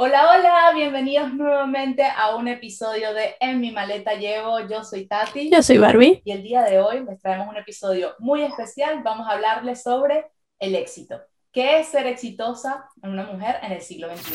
[0.00, 4.60] Hola, hola, bienvenidos nuevamente a un episodio de En mi maleta llevo.
[4.68, 5.50] Yo soy Tati.
[5.50, 6.22] Yo soy Barbie.
[6.24, 9.02] Y el día de hoy les traemos un episodio muy especial.
[9.02, 10.26] Vamos a hablarles sobre
[10.60, 11.20] el éxito.
[11.50, 14.34] ¿Qué es ser exitosa en una mujer en el siglo XXI?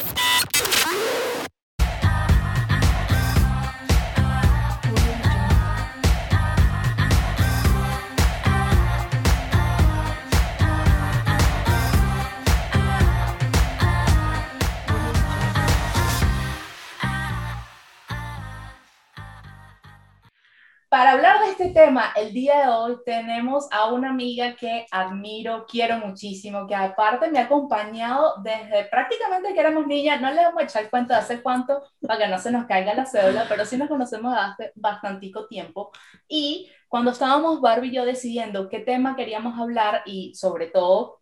[21.04, 25.66] Para hablar de este tema, el día de hoy tenemos a una amiga que admiro,
[25.68, 30.62] quiero muchísimo, que aparte me ha acompañado desde prácticamente que éramos niñas, no le vamos
[30.62, 33.66] a echar cuenta de hace cuánto para que no se nos caiga la cédula, pero
[33.66, 35.92] sí nos conocemos hace bastantico tiempo.
[36.26, 41.20] Y cuando estábamos Barbie y yo decidiendo qué tema queríamos hablar y sobre todo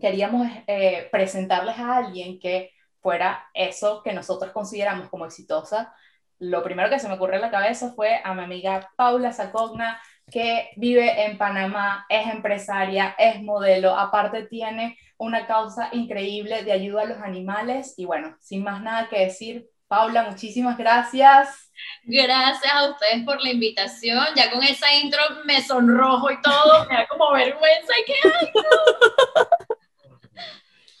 [0.00, 5.94] queríamos eh, presentarles a alguien que fuera eso que nosotros consideramos como exitosa,
[6.40, 10.00] lo primero que se me ocurrió en la cabeza fue a mi amiga Paula Sacogna,
[10.30, 17.02] que vive en Panamá, es empresaria, es modelo, aparte tiene una causa increíble de ayuda
[17.02, 21.70] a los animales y bueno, sin más nada que decir, Paula, muchísimas gracias.
[22.04, 24.24] Gracias a ustedes por la invitación.
[24.36, 28.14] Ya con esa intro me sonrojo y todo, me da como vergüenza y qué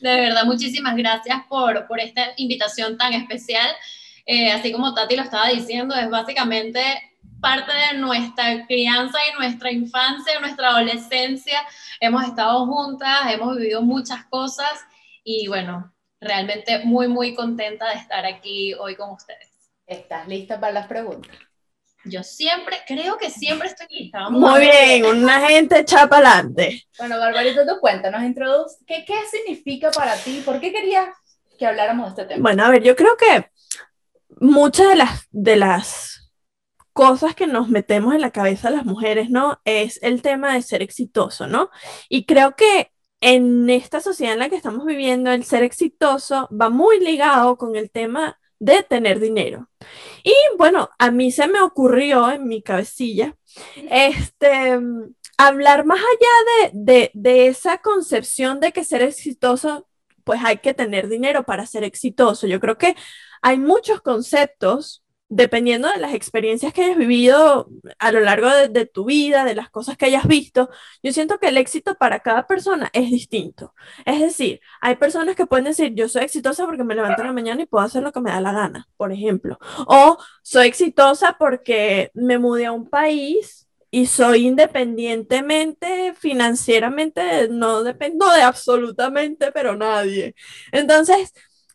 [0.00, 3.70] De verdad, muchísimas gracias por, por esta invitación tan especial.
[4.32, 6.80] Eh, así como Tati lo estaba diciendo, es básicamente
[7.40, 11.60] parte de nuestra crianza y nuestra infancia, nuestra adolescencia.
[11.98, 14.70] Hemos estado juntas, hemos vivido muchas cosas
[15.24, 19.48] y bueno, realmente muy, muy contenta de estar aquí hoy con ustedes.
[19.84, 21.36] ¿Estás lista para las preguntas?
[22.04, 24.30] Yo siempre, creo que siempre estoy lista.
[24.30, 26.84] muy bien, una gente chapa adelante.
[26.98, 30.40] Bueno, Barbarito, tú cuéntanos, introduce, ¿qué, ¿qué significa para ti?
[30.44, 31.08] ¿Por qué querías
[31.58, 32.42] que habláramos de este tema?
[32.42, 33.49] Bueno, a ver, yo creo que
[34.40, 36.32] muchas de las, de las
[36.92, 39.60] cosas que nos metemos en la cabeza las mujeres, ¿no?
[39.64, 41.70] Es el tema de ser exitoso, ¿no?
[42.08, 46.70] Y creo que en esta sociedad en la que estamos viviendo, el ser exitoso va
[46.70, 49.70] muy ligado con el tema de tener dinero.
[50.24, 53.36] Y bueno, a mí se me ocurrió en mi cabecilla,
[53.90, 54.78] este,
[55.38, 59.86] hablar más allá de, de, de esa concepción de que ser exitoso,
[60.24, 62.46] pues hay que tener dinero para ser exitoso.
[62.46, 62.94] Yo creo que
[63.42, 67.68] hay muchos conceptos, dependiendo de las experiencias que hayas vivido
[68.00, 70.70] a lo largo de, tu vida, de las cosas que hayas visto,
[71.02, 73.72] yo siento que el éxito para cada persona es distinto.
[74.04, 77.32] Es decir, hay personas que pueden decir, yo soy exitosa porque me levanto en la
[77.32, 79.58] mañana y puedo hacer lo que me da la gana, por ejemplo.
[79.86, 88.30] O soy exitosa porque me mudé a un país y soy independientemente financieramente, no dependo
[88.32, 90.34] de absolutamente, pero nadie.
[90.72, 91.32] Entonces,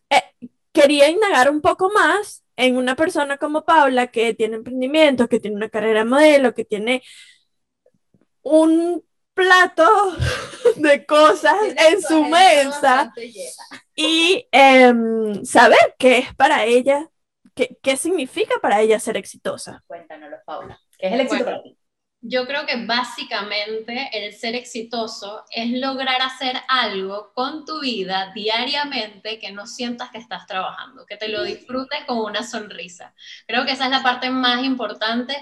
[0.09, 5.39] eh, quería indagar un poco más en una persona como Paula que tiene emprendimiento, que
[5.39, 7.01] tiene una carrera modelo, que tiene
[8.43, 9.03] un
[9.33, 9.83] plato
[10.75, 13.13] de cosas en su mesa
[13.95, 17.09] y em, saber qué es para ella,
[17.55, 19.83] qué, qué significa para ella ser exitosa.
[19.87, 20.79] Cuéntanoslo, Paula.
[20.99, 21.77] ¿Qué es el éxito para ti?
[22.27, 29.37] Yo creo que básicamente el ser exitoso es lograr hacer algo con tu vida diariamente
[29.37, 33.13] que no sientas que estás trabajando, que te lo disfrutes con una sonrisa.
[33.45, 35.35] Creo que esa es la parte más importante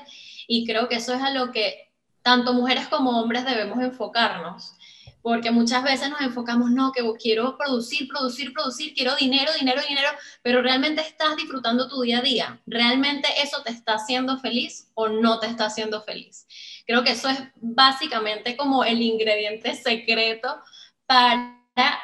[0.46, 4.76] y creo que eso es a lo que tanto mujeres como hombres debemos enfocarnos
[5.24, 10.10] porque muchas veces nos enfocamos, no, que quiero producir, producir, producir, quiero dinero, dinero, dinero,
[10.42, 12.62] pero realmente estás disfrutando tu día a día.
[12.68, 16.46] ¿Realmente eso te está haciendo feliz o no te está haciendo feliz?
[16.86, 20.62] Creo que eso es básicamente como el ingrediente secreto
[21.06, 21.60] para,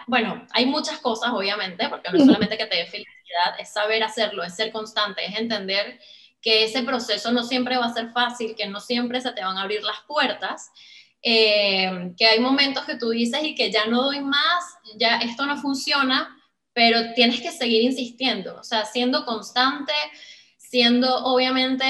[0.07, 4.03] bueno, hay muchas cosas obviamente, porque no es solamente que te dé felicidad, es saber
[4.03, 5.99] hacerlo, es ser constante, es entender
[6.41, 9.57] que ese proceso no siempre va a ser fácil, que no siempre se te van
[9.57, 10.71] a abrir las puertas,
[11.21, 14.63] eh, que hay momentos que tú dices y que ya no doy más,
[14.97, 16.37] ya esto no funciona,
[16.73, 19.93] pero tienes que seguir insistiendo, o sea, siendo constante,
[20.57, 21.83] siendo obviamente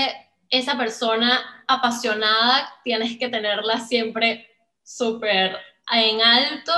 [0.50, 4.48] esa persona apasionada, tienes que tenerla siempre
[4.83, 5.56] súper
[5.92, 6.74] en alto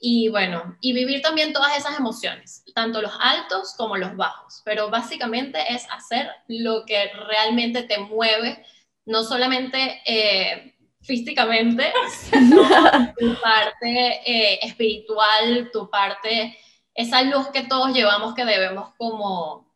[0.00, 4.90] y bueno, y vivir también todas esas emociones, tanto los altos como los bajos, pero
[4.90, 8.64] básicamente es hacer lo que realmente te mueve,
[9.04, 11.92] no solamente eh, físicamente,
[12.30, 12.62] sino
[13.18, 16.58] tu parte eh, espiritual, tu parte,
[16.94, 19.72] esa luz que todos llevamos que debemos como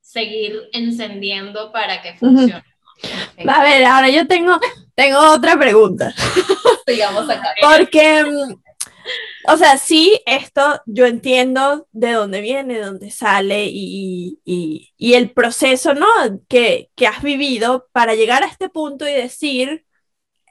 [0.00, 2.64] seguir encendiendo para que funcione.
[3.46, 4.58] A ver, ahora yo tengo,
[4.94, 6.14] tengo otra pregunta.
[7.30, 7.54] Acá.
[7.60, 8.54] Porque mm,
[9.48, 15.14] o sea, sí, esto yo entiendo de dónde viene, de dónde sale y, y, y
[15.14, 16.06] el proceso, ¿no?
[16.48, 19.86] Que, que has vivido para llegar a este punto y decir,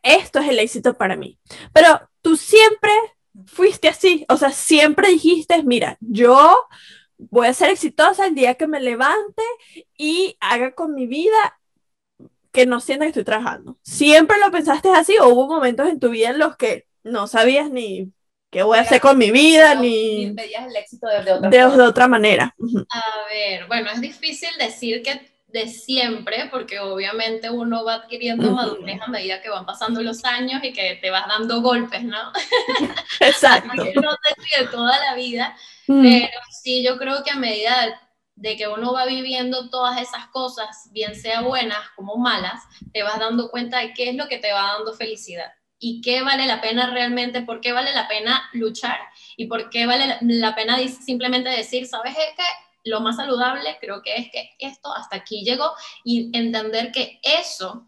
[0.01, 1.39] esto es el éxito para mí.
[1.73, 2.91] Pero tú siempre
[3.47, 6.57] fuiste así, o sea, siempre dijiste, mira, yo
[7.17, 9.43] voy a ser exitosa el día que me levante
[9.97, 11.59] y haga con mi vida
[12.55, 13.77] que no sienta que estoy trabajando.
[13.83, 17.69] ¿Siempre lo pensaste así o hubo momentos en tu vida en los que no sabías
[17.69, 18.13] ni
[18.49, 20.31] qué voy a hacer con mi vida, ni...
[20.31, 22.55] veías el éxito de, otra, de, de otra manera.
[22.89, 29.01] A ver, bueno, es difícil decir que de siempre, porque obviamente uno va adquiriendo madurez
[29.01, 32.17] a medida que van pasando los años y que te vas dando golpes, ¿no?
[33.19, 33.69] Exacto.
[33.75, 35.55] no te de toda la vida,
[35.87, 38.01] pero sí, yo creo que a medida
[38.35, 42.61] de que uno va viviendo todas esas cosas, bien sea buenas como malas,
[42.93, 46.21] te vas dando cuenta de qué es lo que te va dando felicidad y qué
[46.21, 48.99] vale la pena realmente, por qué vale la pena luchar
[49.37, 52.43] y por qué vale la pena simplemente decir, ¿sabes qué?
[52.83, 55.71] Lo más saludable creo que es que esto hasta aquí llegó
[56.03, 57.87] y entender que eso,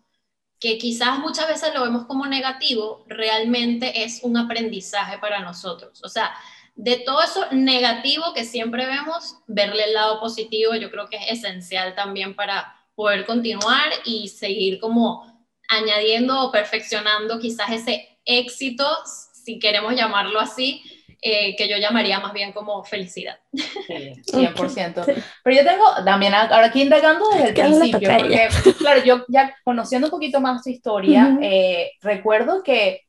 [0.60, 6.02] que quizás muchas veces lo vemos como negativo, realmente es un aprendizaje para nosotros.
[6.04, 6.34] O sea,
[6.78, 11.40] de todo eso negativo que siempre vemos, verle el lado positivo, yo creo que es
[11.40, 15.26] esencial también para poder continuar y seguir como
[15.70, 18.88] añadiendo o perfeccionando quizás ese éxito,
[19.34, 20.84] si queremos llamarlo así,
[21.20, 23.40] eh, que yo llamaría más bien como felicidad.
[23.52, 25.04] Sí, 100%.
[25.44, 30.08] Pero yo tengo también, ahora aquí indagando desde el principio, porque claro, yo ya conociendo
[30.08, 33.07] un poquito más tu historia, eh, recuerdo que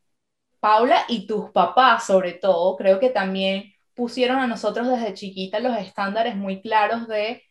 [0.60, 5.76] Paula y tus papás, sobre todo, creo que también pusieron a nosotros desde chiquita los
[5.76, 7.42] estándares muy claros de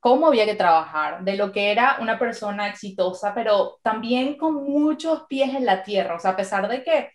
[0.00, 5.24] cómo había que trabajar, de lo que era una persona exitosa, pero también con muchos
[5.28, 7.10] pies en la tierra, o sea, a pesar de que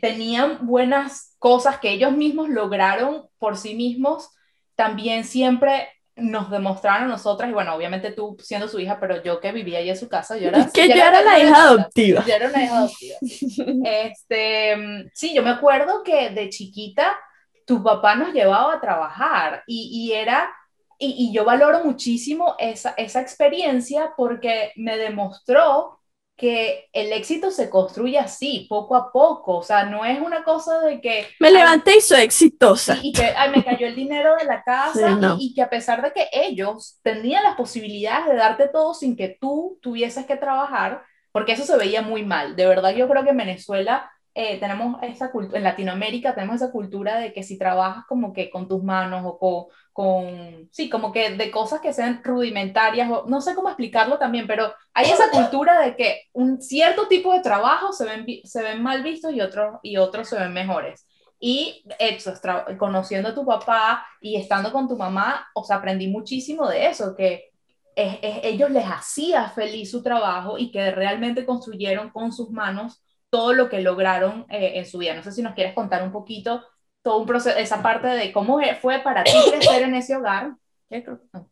[0.00, 4.30] tenían buenas cosas que ellos mismos lograron por sí mismos,
[4.74, 9.40] también siempre nos demostraron a nosotras, y bueno, obviamente tú siendo su hija, pero yo
[9.40, 10.68] que vivía ahí en su casa, yo era...
[10.72, 12.24] Que yo era, la hija adoptiva.
[12.24, 13.16] Yo era una hija adoptiva.
[13.90, 17.18] este, sí, yo me acuerdo que de chiquita
[17.66, 20.54] tu papá nos llevaba a trabajar y, y era...
[20.96, 25.98] Y, y, yo valoro muchísimo esa, esa experiencia porque me demostró
[26.36, 30.80] que el éxito se construye así, poco a poco, o sea, no es una cosa
[30.80, 31.28] de que...
[31.38, 32.98] Me levanté y soy exitosa.
[33.02, 36.12] Y, que ay, me cayó el dinero de la casa y, que a pesar de
[36.12, 41.52] que ellos tenían las posibilidades de darte todo sin que tú tuvieses que trabajar, porque
[41.52, 42.56] eso se veía muy mal.
[42.56, 46.72] De verdad, yo creo que en Venezuela eh, tenemos esa cultura, en Latinoamérica tenemos esa
[46.72, 51.12] cultura de que si trabajas como que con tus manos o con, con, sí, como
[51.12, 55.30] que de cosas que sean rudimentarias, o, no sé cómo explicarlo también, pero hay esa
[55.30, 59.40] cultura de que un cierto tipo de trabajo se ven, se ven mal vistos y
[59.40, 61.06] otros, y otros se ven mejores.
[61.38, 62.32] Y eso,
[62.76, 67.52] conociendo a tu papá y estando con tu mamá, os aprendí muchísimo de eso, que
[67.94, 73.04] ellos les hacía feliz su trabajo y que realmente construyeron con sus manos
[73.34, 75.12] todo lo que lograron eh, en su vida.
[75.12, 76.64] No sé si nos quieres contar un poquito
[77.02, 80.52] todo un proceso, esa parte de cómo fue para ti crecer en ese hogar.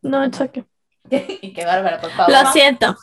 [0.01, 0.63] No, it's okay.
[1.41, 2.31] y qué bárbara, por favor.
[2.31, 2.95] Lo siento.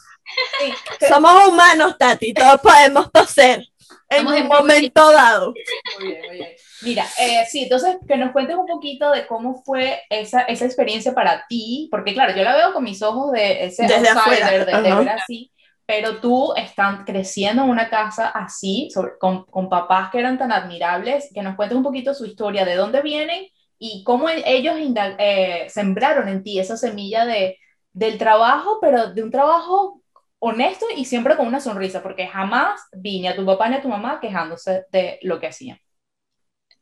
[1.06, 3.66] Somos humanos, Tati, todos podemos toser
[4.08, 5.52] en un momento dado.
[5.98, 6.48] Muy bien, muy bien.
[6.80, 11.12] Mira, eh, sí, entonces que nos cuentes un poquito de cómo fue esa, esa experiencia
[11.12, 14.80] para ti, porque claro, yo la veo con mis ojos de ese Desde outsider, de,
[14.80, 15.52] de ver así,
[15.90, 21.32] pero tú están creciendo en una casa así, con, con, papás que eran tan admirables,
[21.34, 26.28] que nos cuentes un poquito su historia, de dónde vienen y cómo ellos eh, sembraron
[26.28, 27.58] en ti esa semilla de,
[27.92, 30.00] del trabajo, pero de un trabajo
[30.38, 33.82] honesto y siempre con una sonrisa, porque jamás vi ni a tu papá ni a
[33.82, 35.80] tu mamá quejándose de lo que hacían.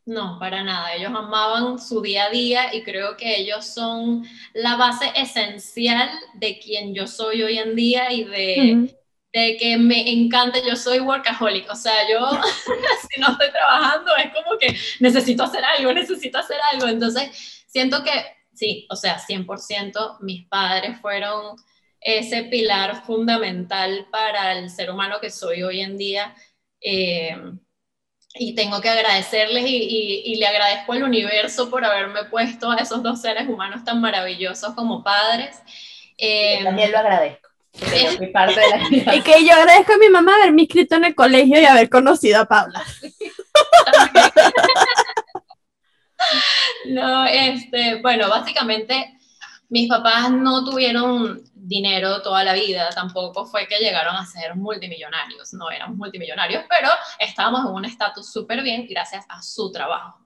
[0.05, 0.93] No, para nada.
[0.93, 4.23] Ellos amaban su día a día y creo que ellos son
[4.53, 8.98] la base esencial de quien yo soy hoy en día y de,
[9.31, 12.29] de que me encanta, yo soy workaholic, o sea, yo
[13.09, 18.03] si no estoy trabajando es como que necesito hacer algo, necesito hacer algo, entonces siento
[18.03, 18.11] que
[18.53, 21.55] sí, o sea, 100% mis padres fueron
[22.01, 26.33] ese pilar fundamental para el ser humano que soy hoy en día.
[26.81, 27.35] Eh,
[28.35, 33.01] y tengo que agradecerles y, y, le agradezco al universo por haberme puesto a esos
[33.01, 35.61] dos seres humanos tan maravillosos como padres.
[36.17, 37.48] Eh, también lo agradezco.
[38.33, 38.79] Parte de la
[39.15, 42.41] y que yo agradezco a mi mamá haberme inscrito en el colegio y haber conocido
[42.41, 42.83] a Paula.
[46.89, 49.19] no, este, bueno, básicamente
[49.69, 55.53] mis papás no tuvieron dinero toda la vida, tampoco fue que llegaron a ser multimillonarios,
[55.53, 60.25] no eran multimillonarios, pero estábamos en un estatus súper bien gracias a su trabajo.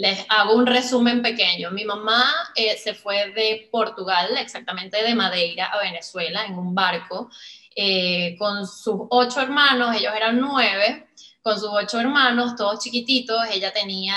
[0.00, 1.70] Les hago un resumen pequeño.
[1.72, 7.28] Mi mamá eh, se fue de Portugal, exactamente de Madeira a Venezuela, en un barco,
[7.76, 11.10] eh, con sus ocho hermanos, ellos eran nueve,
[11.42, 14.16] con sus ocho hermanos, todos chiquititos, ella tenía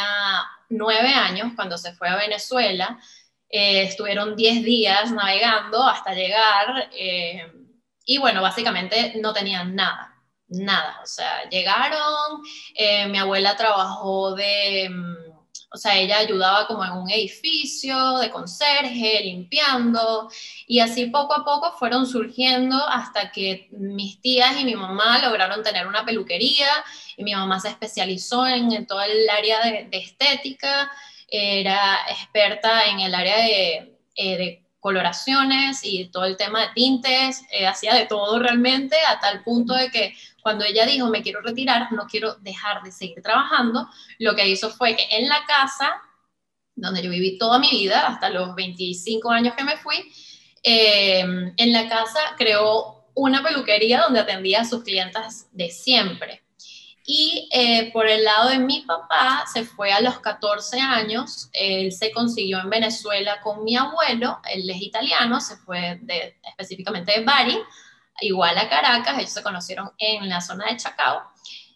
[0.69, 2.97] nueve años cuando se fue a Venezuela,
[3.49, 6.91] eh, estuvieron diez días navegando hasta llegar
[8.05, 10.15] y bueno, básicamente no tenían nada,
[10.47, 12.41] nada, o sea, llegaron,
[13.09, 15.22] mi abuela trabajó de mm,
[15.73, 20.29] o sea, ella ayudaba como en un edificio de conserje, limpiando,
[20.67, 25.63] y así poco a poco fueron surgiendo hasta que mis tías y mi mamá lograron
[25.63, 26.67] tener una peluquería,
[27.17, 30.91] y mi mamá se especializó en, todo el área de, estética,
[31.27, 37.41] era experta en el área de, eh, de coloraciones y todo el tema de tintes,
[37.51, 40.13] eh, hacía de todo realmente, a tal punto de que
[40.43, 43.87] cuando ella dijo, me quiero retirar, no quiero dejar de seguir trabajando,
[44.19, 46.01] lo que hizo fue que en la casa,
[46.75, 50.11] donde yo viví toda mi vida, hasta los 25 años que me fui,
[50.61, 51.21] eh,
[51.57, 56.43] en la casa creó una peluquería donde atendía a sus clientas de siempre.
[57.05, 61.91] Y eh, por el lado de mi papá, se fue a los 14 años, él
[61.91, 67.25] se consiguió en Venezuela con mi abuelo, él es italiano, se fue de, específicamente de
[67.25, 67.59] Bari,
[68.21, 71.21] igual a Caracas, ellos se conocieron en la zona de Chacao.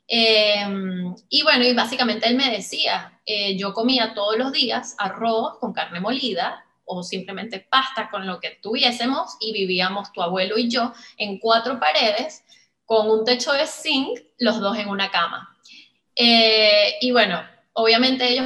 [0.08, 5.58] Em, y bueno, y básicamente él me decía, eh, yo comía todos los días arroz
[5.60, 10.70] con carne molida o simplemente pasta con lo que tuviésemos y vivíamos tu abuelo y
[10.70, 12.46] yo en cuatro paredes
[12.86, 15.58] con un techo de zinc, los dos en una cama.
[16.15, 18.46] Eh, y bueno, obviamente ellos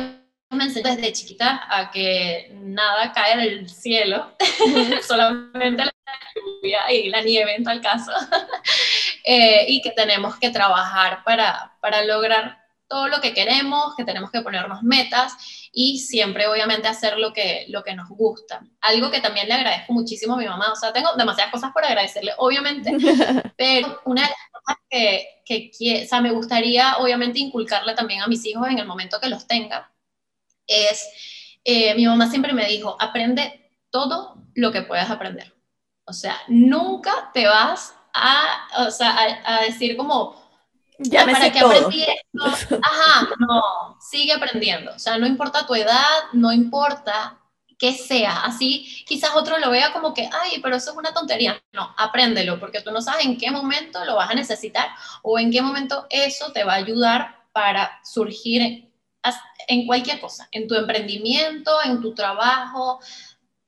[0.51, 4.35] me enseñaron desde chiquita a que nada cae del cielo,
[5.07, 5.93] solamente la
[6.35, 8.11] lluvia y la nieve en tal caso,
[9.23, 14.31] eh, y que tenemos que trabajar para, para lograr todo lo que queremos, que tenemos
[14.31, 15.33] que ponernos metas
[15.71, 18.61] y siempre obviamente hacer lo que, lo que nos gusta.
[18.81, 21.85] Algo que también le agradezco muchísimo a mi mamá, o sea, tengo demasiadas cosas por
[21.85, 22.91] agradecerle, obviamente,
[23.57, 28.27] pero una de las cosas que, que, o sea, me gustaría obviamente inculcarle también a
[28.27, 29.89] mis hijos en el momento que los tenga,
[30.89, 31.07] es,
[31.63, 35.53] eh, mi mamá siempre me dijo, aprende todo lo que puedas aprender.
[36.05, 40.41] O sea, nunca te vas a, o sea, a decir como,
[41.03, 42.79] ya me para que aprendí esto.
[42.83, 44.91] Ajá, no, sigue aprendiendo.
[44.95, 47.39] O sea, no importa tu edad, no importa
[47.77, 48.43] qué sea.
[48.43, 51.61] Así quizás otro lo vea como que, ay, pero eso es una tontería.
[51.73, 54.89] No, apréndelo, porque tú no sabes en qué momento lo vas a necesitar
[55.23, 58.90] o en qué momento eso te va a ayudar para surgir
[59.67, 62.99] en cualquier cosa, en tu emprendimiento, en tu trabajo,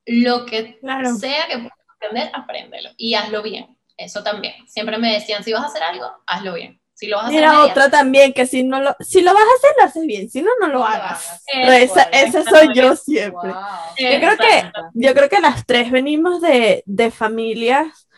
[0.06, 0.78] lo que
[1.18, 3.76] sea que puedas aprender, apréndelo y hazlo bien.
[3.96, 4.54] Eso también.
[4.66, 6.80] Siempre me decían, si vas a hacer algo, hazlo bien.
[6.94, 9.56] Si lo vas a Mira, otra también, que si no lo, si lo vas a
[9.56, 11.42] hacer, lo haces bien, si no, no lo hagas.
[11.52, 13.50] esa, soy yo siempre.
[13.98, 18.08] Yo, creo que, yo creo que las tres venimos de, de familias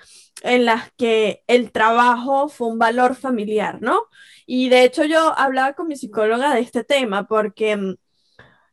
[0.42, 4.02] en las que el trabajo fue un valor familiar, ¿no?
[4.46, 7.94] Y de hecho yo hablaba con mi psicóloga de este tema porque mm,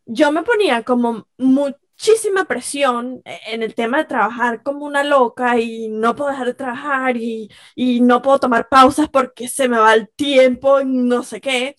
[0.05, 5.87] yo me ponía como muchísima presión en el tema de trabajar como una loca y
[5.89, 9.93] no puedo dejar de trabajar y, y no puedo tomar pausas porque se me va
[9.93, 11.75] el tiempo y no sé qué.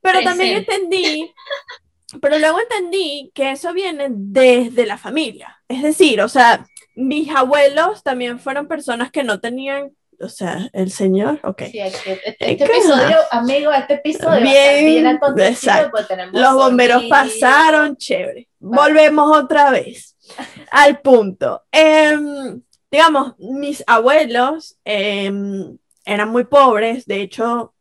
[0.00, 1.34] Pero también entendí,
[2.20, 5.60] pero luego entendí que eso viene desde la familia.
[5.68, 6.64] Es decir, o sea,
[6.96, 11.62] mis abuelos también fueron personas que no tenían o sea, el Señor, ok.
[11.70, 15.62] Sí, este, este, este episodio, amigo, este episodio bien, pues
[16.32, 18.48] Los bomberos pasaron, chévere.
[18.58, 20.16] Volvemos otra vez
[20.70, 21.64] al punto.
[21.70, 27.74] Em, digamos, mis abuelos em, eran muy pobres, de hecho,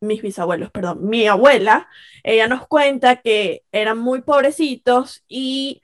[0.00, 1.88] mis bisabuelos, perdón, mi abuela,
[2.24, 5.80] ella nos cuenta que eran muy pobrecitos y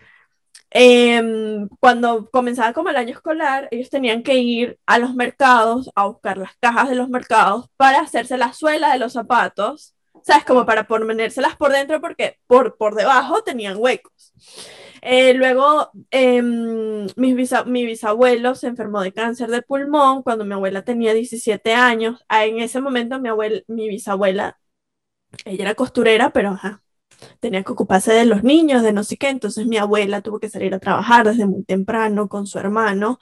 [0.71, 6.07] Em, cuando comenzaba como el año escolar, ellos tenían que ir a los mercados a
[6.07, 10.45] buscar las cajas de los mercados para hacerse la suela de los zapatos, ¿sabes?
[10.45, 14.33] Como para ponérselas por dentro porque por, por debajo tenían huecos.
[15.03, 17.35] Eh, luego, em, mi
[17.87, 22.25] bisabuelo se enfermó de cáncer de pulmón cuando mi abuela tenía 17 años.
[22.29, 24.59] Ah, en ese momento, mi, abuela, mi bisabuela,
[25.45, 26.83] ella era costurera, pero ajá,
[27.41, 30.49] tenía que ocuparse de los niños, de no sé qué, entonces mi abuela tuvo que
[30.49, 33.19] salir a trabajar desde muy temprano con su hermano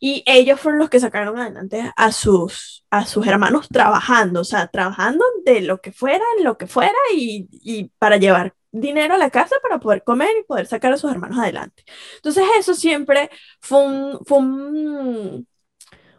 [0.00, 4.68] y ellos fueron los que sacaron adelante a sus, a sus hermanos trabajando, o sea,
[4.68, 9.30] trabajando de lo que fuera, lo que fuera y, y para llevar dinero a la
[9.30, 11.84] casa para poder comer y poder sacar a sus hermanos adelante.
[12.16, 13.30] Entonces eso siempre
[13.60, 15.48] fue un, fue un,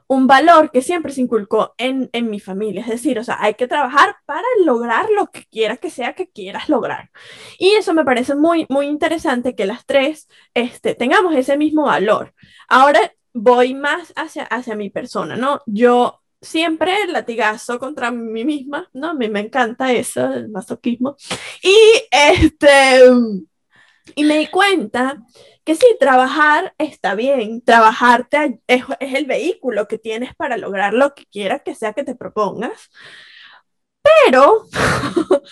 [0.10, 2.82] un valor que siempre se inculcó en, en, mi familia.
[2.82, 6.28] Es decir, o sea, hay que trabajar para lograr lo que quiera que sea que
[6.28, 7.12] quieras lograr.
[7.60, 12.34] Y eso me parece muy, muy interesante que las tres este, tengamos ese mismo valor.
[12.68, 13.00] Ahora
[13.34, 15.62] voy más hacia, hacia mi persona, ¿no?
[15.68, 19.10] Yo siempre latigazo contra mí misma, ¿no?
[19.10, 21.18] A mí me encanta eso, el masoquismo.
[21.62, 21.78] Y
[22.12, 23.04] este...
[24.16, 25.24] Y me di cuenta
[25.64, 28.28] que sí, trabajar está bien, trabajar
[28.68, 32.16] es, es, el vehículo que tienes para lograr lo que quieras que sea que te
[32.16, 32.90] propongas,
[34.02, 34.66] pero,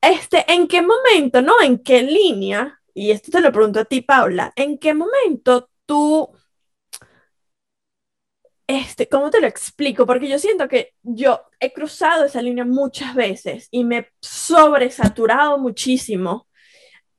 [0.00, 1.60] este, ¿en qué momento, no?
[1.62, 2.80] ¿En qué línea?
[2.94, 6.30] Y esto te lo pregunto a ti, Paula, ¿en qué momento tú,
[8.66, 10.06] este, ¿cómo te lo explico?
[10.06, 15.58] Porque yo siento que yo he cruzado esa línea muchas veces y me he sobresaturado
[15.58, 16.48] muchísimo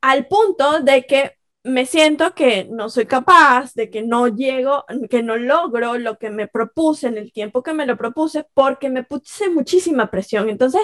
[0.01, 5.24] al punto de que me siento que no soy capaz, de que no llego, que
[5.24, 9.04] no logro lo que me propuse en el tiempo que me lo propuse porque me
[9.04, 10.50] puse muchísima presión.
[10.50, 10.82] Entonces,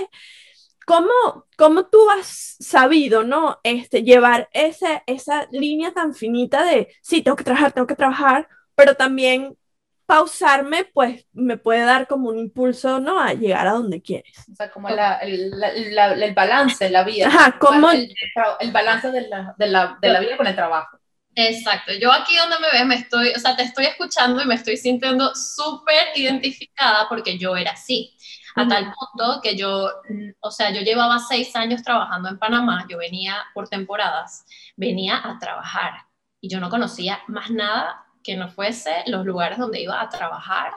[0.85, 1.09] ¿cómo,
[1.57, 3.59] cómo tú has sabido, no?
[3.63, 8.47] Este, llevar esa, esa línea tan finita de, sí, tengo que trabajar, tengo que trabajar,
[8.75, 9.57] pero también
[10.05, 13.19] pausarme, pues me puede dar como un impulso, ¿no?
[13.19, 14.37] A llegar a donde quieres.
[14.51, 17.27] O sea, como la, el, la, el, balance, la vida.
[17.27, 17.89] Ajá, como...
[17.91, 18.13] El,
[18.59, 20.97] el balance de la, de, la, de la, vida con el trabajo.
[21.37, 24.55] Exacto, yo aquí donde me ves me estoy, o sea, te estoy escuchando y me
[24.55, 28.15] estoy sintiendo súper identificada porque yo era así,
[28.55, 29.91] a tal punto que yo,
[30.39, 34.45] o sea, yo llevaba seis años trabajando en Panamá, yo venía por temporadas,
[34.77, 36.05] venía a trabajar
[36.39, 40.71] y yo no conocía más nada que no fuese los lugares donde iba a trabajar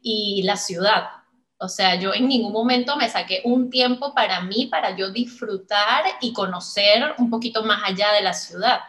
[0.00, 1.08] y la ciudad.
[1.58, 6.04] O sea, yo en ningún momento me saqué un tiempo para mí, para yo disfrutar
[6.20, 8.80] y conocer un poquito más allá de la ciudad.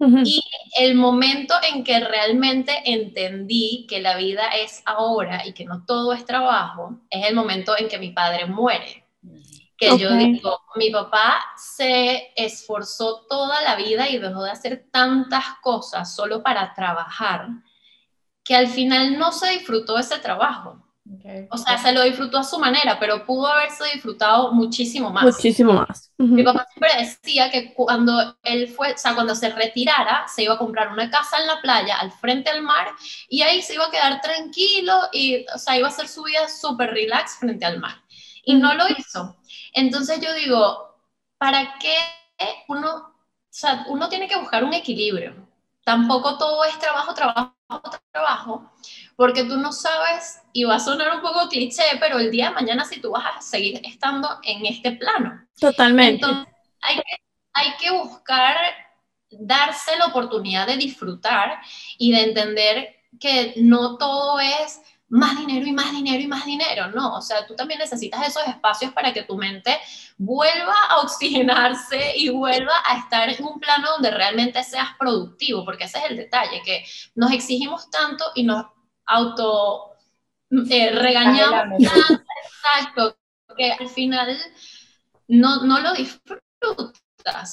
[0.00, 0.44] Y
[0.78, 6.12] el momento en que realmente entendí que la vida es ahora y que no todo
[6.12, 9.07] es trabajo, es el momento en que mi padre muere
[9.78, 15.44] que yo digo, mi papá se esforzó toda la vida y dejó de hacer tantas
[15.62, 17.48] cosas solo para trabajar,
[18.42, 20.84] que al final no se disfrutó ese trabajo.
[21.50, 25.24] O sea, se lo disfrutó a su manera, pero pudo haberse disfrutado muchísimo más.
[25.24, 26.12] Muchísimo más.
[26.18, 30.54] Mi papá siempre decía que cuando él fue, o sea, cuando se retirara, se iba
[30.54, 32.88] a comprar una casa en la playa, al frente del mar,
[33.28, 36.46] y ahí se iba a quedar tranquilo y, o sea, iba a hacer su vida
[36.48, 38.02] súper relax frente al mar.
[38.44, 39.37] Y no lo hizo.
[39.78, 40.96] Entonces yo digo,
[41.38, 41.96] ¿para qué
[42.66, 43.14] uno, o
[43.48, 45.36] sea, uno tiene que buscar un equilibrio?
[45.84, 47.54] Tampoco todo es trabajo, trabajo,
[48.10, 48.72] trabajo,
[49.14, 52.56] porque tú no sabes, y va a sonar un poco cliché, pero el día de
[52.56, 55.46] mañana si tú vas a seguir estando en este plano.
[55.60, 56.24] Totalmente.
[56.26, 57.16] Entonces, hay que,
[57.52, 58.56] hay que buscar
[59.30, 61.60] darse la oportunidad de disfrutar
[61.98, 66.88] y de entender que no todo es más dinero y más dinero y más dinero,
[66.88, 69.78] no, o sea, tú también necesitas esos espacios para que tu mente
[70.18, 75.84] vuelva a oxigenarse y vuelva a estar en un plano donde realmente seas productivo, porque
[75.84, 78.66] ese es el detalle, que nos exigimos tanto y nos
[79.06, 79.92] auto
[80.50, 83.16] eh, regañamos tanto, exacto,
[83.56, 84.38] que al final
[85.26, 86.42] no, no lo disfrutas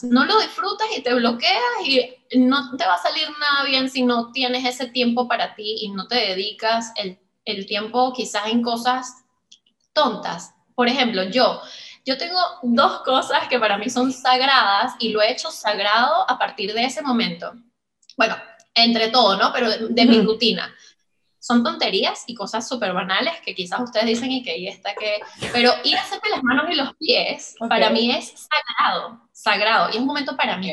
[0.03, 4.03] no lo disfrutas y te bloqueas y no te va a salir nada bien si
[4.03, 8.61] no tienes ese tiempo para ti y no te dedicas el el tiempo quizás en
[8.61, 9.23] cosas
[9.93, 10.53] tontas.
[10.75, 11.61] Por ejemplo, yo,
[12.05, 16.37] yo tengo dos cosas que para mí son sagradas y lo he hecho sagrado a
[16.37, 17.53] partir de ese momento.
[18.17, 18.35] Bueno,
[18.73, 19.51] entre todo, ¿no?
[19.53, 20.73] Pero de, mi rutina.
[21.45, 25.19] Son tonterías y cosas súper banales que quizás ustedes dicen y que ahí está que...
[25.53, 29.95] Pero ir a hacerme las manos y los pies, para mí es sagrado sagrado y
[29.95, 30.71] es un momento para mí.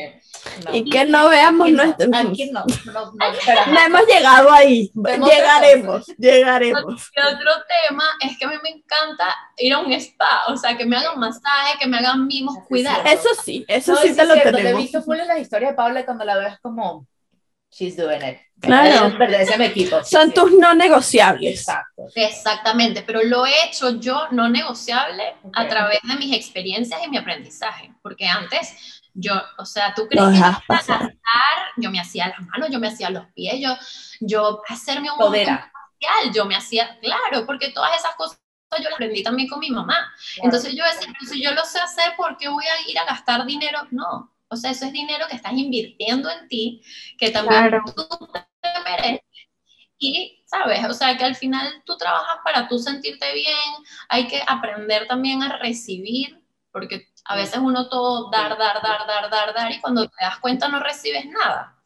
[0.71, 2.09] y que no veamos nuestro...
[2.15, 7.11] Aquí no, no, no, hemos llegado ahí, llegaremos, llegaremos.
[7.13, 10.77] Y otro tema es que a mí me encanta ir a un spa, o sea,
[10.77, 13.05] que me hagan masaje, que me hagan mimos, cuidar.
[13.05, 14.61] Eso sí, eso sí te lo tenemos.
[14.61, 17.05] Te he visto full en la historia de Paula cuando la ves como
[17.73, 18.39] she's doing it.
[18.61, 19.17] Claro.
[19.17, 20.03] Pertenece a mi equipo.
[20.03, 21.59] Son tus no negociables.
[21.59, 22.07] Exacto.
[22.15, 27.17] Exactamente, pero lo he hecho yo no negociable a través de mis experiencias y mi
[27.17, 31.13] aprendizaje, porque antes yo, o sea, tú crees que pasar,
[31.77, 33.75] yo me hacía las manos, yo me hacía los pies, yo,
[34.21, 38.39] yo hacerme un facial, yo me hacía, claro, porque todas esas cosas
[38.77, 40.11] yo las aprendí también con mi mamá.
[40.41, 43.45] Entonces yo decía, si yo lo sé hacer, ¿por qué voy a ir a gastar
[43.45, 43.87] dinero?
[43.91, 46.81] No, o sea, eso es dinero que estás invirtiendo en ti,
[47.17, 48.07] que también tú
[48.61, 49.21] te mereces.
[49.97, 50.83] Y, ¿sabes?
[50.85, 53.55] O sea, que al final tú trabajas para tú sentirte bien,
[54.09, 59.29] hay que aprender también a recibir, porque A veces uno todo dar, dar, dar, dar,
[59.29, 61.79] dar, dar, y cuando te das cuenta no recibes nada.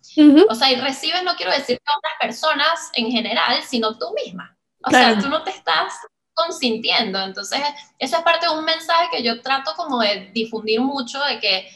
[0.50, 4.58] O sea, y recibes no quiero decir que otras personas en general, sino tú misma.
[4.84, 5.94] O sea, tú no te estás
[6.34, 7.20] consintiendo.
[7.20, 7.60] Entonces,
[8.00, 11.68] eso es parte de un mensaje que yo trato como de difundir mucho, de que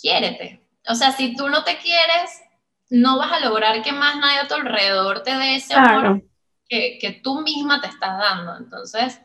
[0.00, 0.60] quiérete.
[0.88, 2.42] O sea, si tú no te quieres,
[2.88, 6.22] no vas a lograr que más nadie a tu alrededor te dé ese amor
[6.68, 8.56] que, que, tú misma te estás dando.
[8.56, 9.20] Entonces,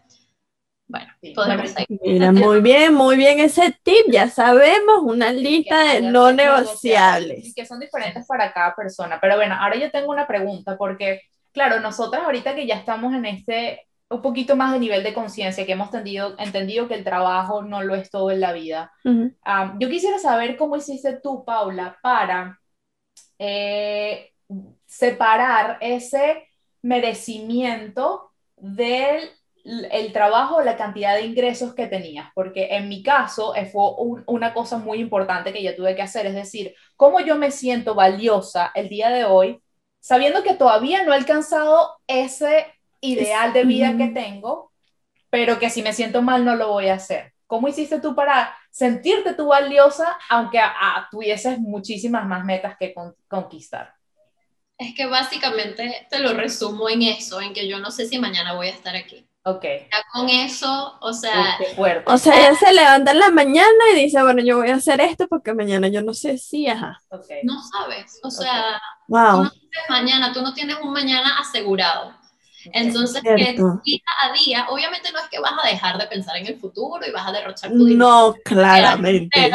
[0.87, 1.99] bueno, podemos seguir.
[2.03, 4.05] Mira, muy bien, muy bien ese tip.
[4.11, 7.53] Ya sabemos una lista de no negociables.
[7.55, 9.19] Que son diferentes para cada persona.
[9.19, 13.25] Pero bueno, ahora yo tengo una pregunta, porque, claro, nosotras ahorita que ya estamos en
[13.25, 17.63] este un poquito más de nivel de conciencia, que hemos tendido, entendido que el trabajo
[17.63, 18.91] no lo es todo en la vida.
[19.03, 22.59] yo quisiera saber cómo hiciste tú, Paula, para
[23.39, 24.31] eh,
[24.85, 26.47] separar ese
[26.81, 29.31] merecimiento del
[29.65, 33.81] el trabajo, la cantidad de ingresos que tenías, porque en mi caso eh, fue
[34.27, 37.95] una cosa muy importante que yo tuve que hacer, es decir, cómo yo me siento
[37.95, 39.59] valiosa el día de hoy,
[39.99, 42.67] sabiendo que todavía no he alcanzado ese
[43.11, 44.71] ideal de vida que tengo,
[45.29, 47.33] pero que si me siento mal no lo voy a hacer.
[47.47, 50.59] ¿Cómo hiciste tú para sentirte tú valiosa, aunque
[51.11, 52.93] tuvieses muchísimas más metas que
[53.27, 53.93] conquistar?
[54.77, 58.53] Es que básicamente te lo resumo en eso, en que yo no sé si mañana
[58.53, 59.27] voy a estar aquí.
[59.47, 59.63] Ok.
[59.63, 61.57] Ya con eso, o sea.
[62.07, 64.99] O sea, ella se levanta en la mañana y dice, bueno, yo voy a hacer
[65.01, 66.99] esto porque mañana yo no sé si, ajá.
[67.43, 69.43] No sabes, o sea, wow.
[69.43, 69.51] tú no
[69.87, 72.15] mañana, tú no tienes un mañana asegurado.
[72.73, 76.47] Entonces, que día a día, obviamente no es que vas a dejar de pensar en
[76.47, 78.05] el futuro y vas a derrochar tu dinero.
[78.05, 79.51] No, claramente.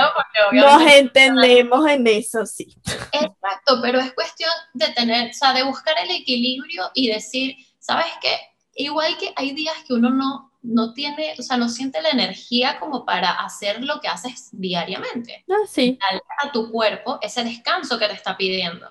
[0.52, 2.76] Nos entendemos en eso, sí.
[3.12, 8.06] Exacto, pero es cuestión de tener, o sea, de buscar el equilibrio y decir, ¿sabes
[8.20, 8.36] qué?
[8.74, 12.78] Igual que hay días que uno no, no tiene, o sea, no siente la energía
[12.78, 15.44] como para hacer lo que haces diariamente.
[15.48, 15.98] Ah, sí.
[16.42, 18.90] a tu cuerpo ese descanso que te está pidiendo.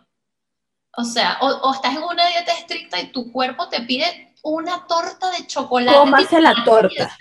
[0.97, 5.31] O sea, o, estás en una dieta estricta y tu cuerpo te pide una torta
[5.31, 5.97] de chocolate.
[5.97, 7.17] Cómase la torta.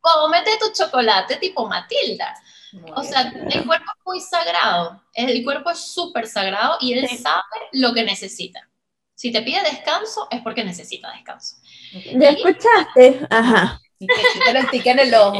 [0.00, 2.34] Cómete tu chocolate tipo Matilda.
[2.94, 5.02] o sea, el cuerpo es muy sagrado.
[5.12, 8.68] El cuerpo es súper sagrado y él sabe lo que necesita.
[9.14, 11.56] Si te pide descanso, es porque necesita descanso.
[11.92, 13.26] ¿Ya escuchaste?
[13.30, 13.80] Ajá.
[13.98, 15.38] Y que te en el ojo.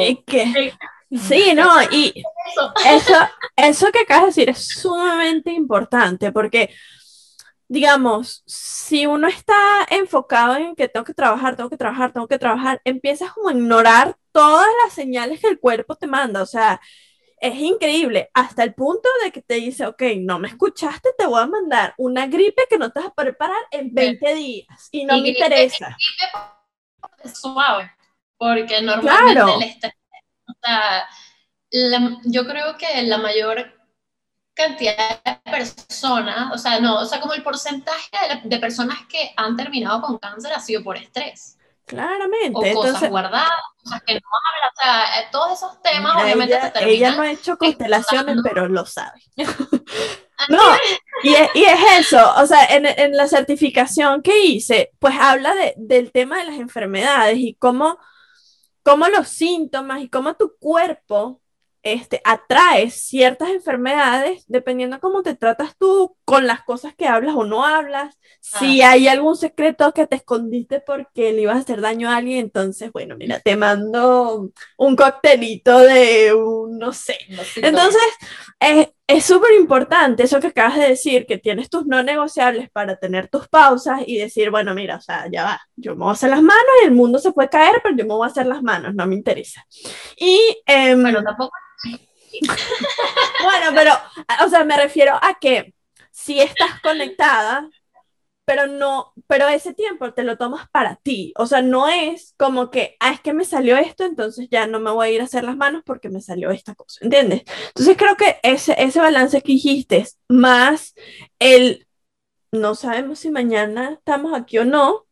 [1.28, 2.24] Sí, no, y
[2.84, 6.74] eso, eso que acabas de decir es sumamente importante porque
[7.68, 12.38] digamos, si uno está enfocado en que tengo que trabajar, tengo que trabajar, tengo que
[12.38, 16.42] trabajar, empiezas como a ignorar todas las señales que el cuerpo te manda.
[16.42, 16.80] O sea,
[17.40, 21.42] es increíble, hasta el punto de que te dice, ok, no me escuchaste, te voy
[21.42, 25.18] a mandar una gripe que no te vas a preparar en 20 días y no
[25.20, 25.96] me interesa.
[27.22, 27.92] Es suave,
[28.38, 29.92] porque normalmente el estrés,
[30.48, 31.06] o sea,
[32.24, 33.75] yo creo que la mayor
[34.56, 38.10] cantidad de personas, o sea, no, o sea, como el porcentaje
[38.42, 41.58] de, personas que han terminado con cáncer ha sido por estrés.
[42.52, 43.48] O cosas guardadas,
[43.84, 47.30] cosas que no hablan, o sea, eh, todos esos temas obviamente ella, Ella no ha
[47.30, 49.20] hecho constelaciones, pero lo sabe.
[49.36, 50.62] no,
[51.22, 55.54] y es, y es, eso, o sea, en, en, la certificación que hice, pues habla
[55.54, 57.98] de, del tema de las enfermedades y cómo,
[58.82, 61.40] cómo los síntomas y cómo tu cuerpo
[61.92, 67.44] este, atraes ciertas enfermedades dependiendo cómo te tratas tú con las cosas que hablas o
[67.44, 68.18] no hablas.
[68.40, 72.38] Si hay algún secreto que te escondiste porque le ibas a hacer daño a alguien,
[72.40, 77.16] entonces, bueno, mira, te mando un coctelito de un, no sé.
[77.56, 78.02] entonces,
[79.06, 83.28] es súper importante eso que acabas de decir, que tienes tus no negociables para tener
[83.28, 86.30] tus pausas y decir, bueno, mira, o sea, ya va, yo me voy a hacer
[86.30, 88.64] las manos y el mundo se puede caer, pero yo me voy a hacer las
[88.64, 89.64] manos, no me interesa.
[90.16, 91.52] Y, em, bueno, tampoco
[93.42, 93.92] bueno, pero,
[94.44, 95.72] o sea, me refiero a que
[96.16, 97.68] si estás conectada,
[98.46, 101.34] pero no, pero ese tiempo te lo tomas para ti.
[101.36, 104.80] O sea, no es como que, ah, es que me salió esto, entonces ya no
[104.80, 107.42] me voy a ir a hacer las manos porque me salió esta cosa, ¿entiendes?
[107.68, 110.94] Entonces creo que ese, ese balance que dijiste más
[111.38, 111.86] el,
[112.50, 115.04] no sabemos si mañana estamos aquí o no.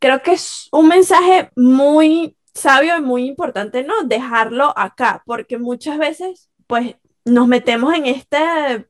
[0.00, 4.02] Creo que es un mensaje muy sabio y muy importante, ¿no?
[4.04, 8.86] Dejarlo acá, porque muchas veces, pues, nos metemos en este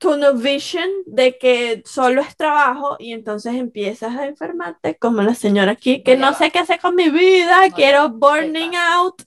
[0.00, 5.72] tunnel vision de que solo es trabajo y entonces empiezas a enfermarte, como la señora
[5.72, 9.22] aquí, que no, sé qué hacer con mi vida, quiero burning out.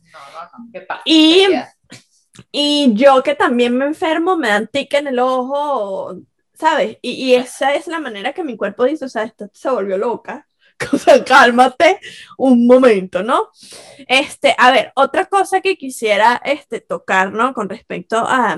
[1.05, 1.45] Y,
[2.51, 6.17] y yo que también me enfermo, me dan tic en el ojo,
[6.53, 6.97] ¿sabes?
[7.01, 9.97] Y, y esa es la manera que mi cuerpo dice, o sea, esto se volvió
[9.97, 10.47] loca
[10.91, 11.99] O sea, cálmate
[12.37, 13.49] un momento, ¿no?
[14.07, 17.53] Este, a ver, otra cosa que quisiera este, tocar, ¿no?
[17.53, 18.57] Con respecto a,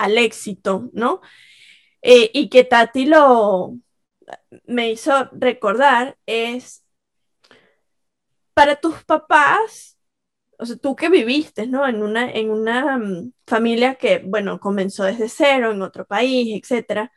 [0.00, 1.20] al éxito, ¿no?
[2.02, 3.76] Eh, y que Tati lo
[4.66, 6.84] me hizo recordar es
[8.54, 9.98] para tus papás,
[10.58, 11.86] o sea, tú que viviste, ¿no?
[11.88, 17.12] En una, en una mm, familia que, bueno, comenzó desde cero, en otro país, etcétera.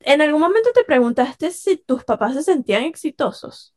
[0.00, 3.74] ¿En algún momento te preguntaste si tus papás se sentían exitosos?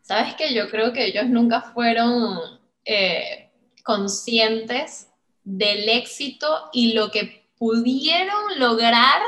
[0.00, 3.50] Sabes que yo creo que ellos nunca fueron eh,
[3.84, 5.11] conscientes
[5.44, 9.22] del éxito y lo que pudieron lograr.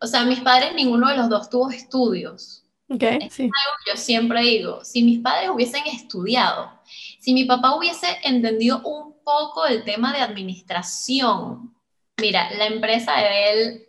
[0.00, 2.64] O sea, mis padres, ninguno de los dos tuvo estudios.
[2.92, 3.48] Okay, sí.
[3.86, 6.72] yo siempre digo, si mis padres hubiesen estudiado,
[7.20, 11.72] si mi papá hubiese entendido un poco el tema de administración,
[12.20, 13.88] mira, la empresa de él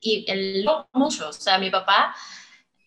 [0.00, 2.16] y él mucho, o sea, mi papá,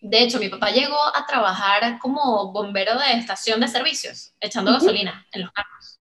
[0.02, 5.26] de hecho, mi papá llegó a trabajar como bombero de estación de servicios, echando gasolina
[5.32, 6.00] en los carros.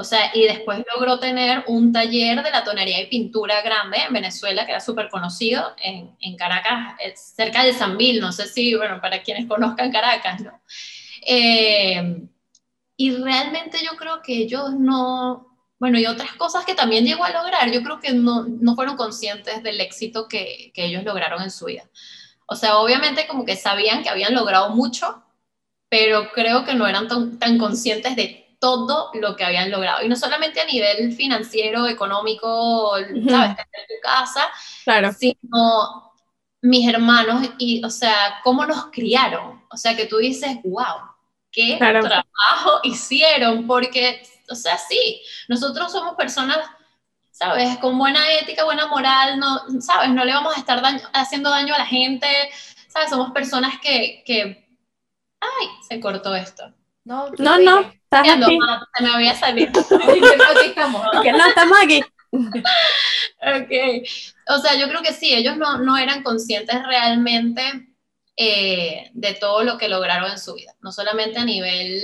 [0.00, 4.12] O sea, y después logró tener un taller de la tonería y pintura grande en
[4.12, 8.76] Venezuela, que era súper conocido en, en, Caracas, cerca de San Bill, no sé si,
[8.76, 10.60] bueno, para quienes conozcan Caracas, ¿no?
[11.26, 12.28] Eh,
[12.96, 17.32] y realmente yo creo que ellos no, bueno, y otras cosas que también llegó a
[17.32, 21.50] lograr, yo creo que no, no fueron conscientes del éxito que, que ellos lograron en
[21.50, 21.82] su vida.
[22.46, 25.24] O sea, obviamente como que sabían que habían logrado mucho,
[25.88, 30.02] pero creo que no eran tan, tan conscientes de todo lo que habían logrado.
[30.02, 32.92] Y no solamente a nivel financiero, económico,
[33.28, 33.50] ¿sabes?
[33.50, 34.48] En tu casa,
[34.84, 35.12] claro.
[35.12, 36.12] sino
[36.62, 39.62] mis hermanos y, o sea, cómo nos criaron.
[39.70, 41.08] O sea, que tú dices, wow,
[41.50, 46.58] qué trabajo hicieron, porque, o sea, sí, nosotros somos personas,
[47.30, 47.78] ¿sabes?
[47.78, 50.10] Con buena ética, buena moral, no, ¿sabes?
[50.10, 52.26] No le vamos a estar haciendo daño a la gente,
[52.88, 53.10] ¿sabes?
[53.10, 54.68] Somos personas que, que,
[55.40, 56.74] ay, se cortó esto.
[57.04, 58.58] No, no, no, estás aquí.
[58.96, 59.80] se me había salido.
[59.80, 61.06] aquí estamos.
[61.22, 62.02] Que no, estamos aquí.
[62.32, 64.08] ok.
[64.48, 67.88] O sea, yo creo que sí, ellos no, no eran conscientes realmente
[68.36, 70.74] eh, de todo lo que lograron en su vida.
[70.80, 72.00] No solamente a nivel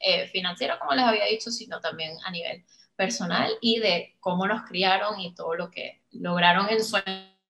[0.00, 2.64] eh, financiero, como les había dicho, sino también a nivel
[2.94, 6.98] personal y de cómo nos criaron y todo lo que lograron en su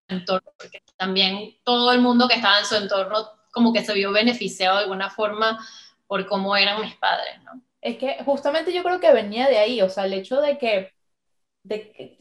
[0.09, 0.53] entorno.
[0.59, 4.77] Porque también todo el mundo que estaba en su entorno como que se vio beneficiado
[4.77, 5.59] de alguna forma
[6.07, 7.63] por cómo eran mis padres, ¿no?
[7.87, 10.91] Es que justamente yo creo que venía de ahí, o sea, el hecho de que
[11.63, 12.17] de,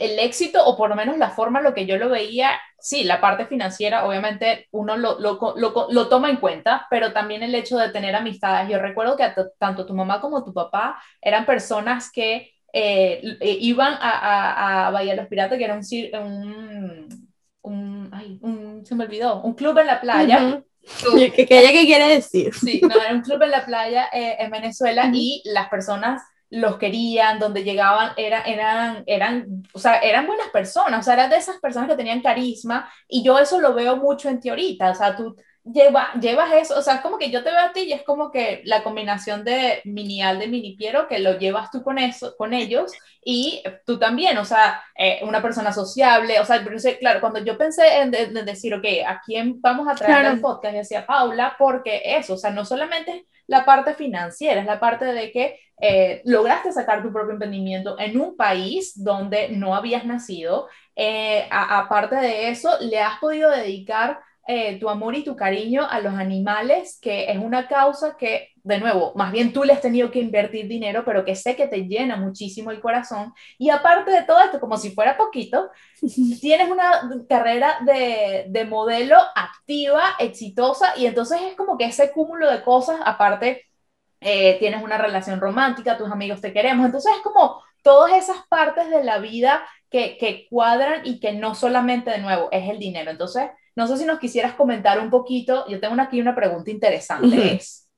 [0.00, 3.20] el, éxito, o por lo menos la forma lo que yo lo veía, sí, la
[3.20, 7.78] parte financiera, obviamente uno lo, lo, lo, lo toma en cuenta, pero también el hecho
[7.78, 8.70] de tener amistades.
[8.70, 9.24] Yo recuerdo que
[9.58, 13.20] tanto tu mamá como tu papá eran personas que eh,
[13.60, 15.82] iban a, a, a, Bahía de los Piratas, que era un,
[16.14, 17.28] un,
[17.62, 20.62] un, ay, un, se me olvidó, un club en la playa.
[20.82, 22.54] ¿Qué, qué, quiere decir?
[22.54, 26.78] Sí, no, era un club en la playa eh, en Venezuela y las personas los
[26.78, 31.36] querían, donde llegaban, era, eran, eran, o sea, eran buenas personas, o sea, eran de
[31.36, 34.94] esas personas que tenían carisma y yo eso lo veo mucho en ti ahorita, o
[34.94, 35.36] sea, tú
[35.72, 38.02] lleva, llevas eso, o sea, es como que yo te veo a ti y es
[38.02, 42.34] como que la combinación de minial de mini Piero que lo llevas tú con eso,
[42.36, 42.92] con ellos
[43.24, 46.64] y tú también, o sea, eh, una persona sociable, o sea,
[46.98, 50.74] claro, cuando yo pensé en, decir, ok, ¿a quién vamos a traer al podcast?
[50.74, 55.30] Decía Paula, porque eso, o sea, no solamente la parte financiera, es la parte de
[55.32, 60.68] que eh, lograste sacar tu propio emprendimiento en un país donde no habías nacido.
[60.96, 66.00] Eh, aparte de eso, le has podido dedicar eh, tu amor y tu cariño a
[66.00, 70.10] los animales, que es una causa que, de nuevo, más bien tú le has tenido
[70.10, 73.34] que invertir dinero, pero que sé que te llena muchísimo el corazón.
[73.58, 75.70] Y aparte de todo esto, como si fuera poquito,
[76.40, 82.50] tienes una carrera de, de modelo activa, exitosa, y entonces es como que ese cúmulo
[82.50, 83.66] de cosas, aparte,
[84.20, 88.90] eh, tienes una relación romántica, tus amigos te queremos, entonces es como todas esas partes
[88.90, 93.10] de la vida que, que cuadran y que no solamente, de nuevo, es el dinero.
[93.10, 97.54] Entonces, no sé si nos quisieras comentar un poquito, yo tengo aquí una pregunta interesante,
[97.54, 97.88] es,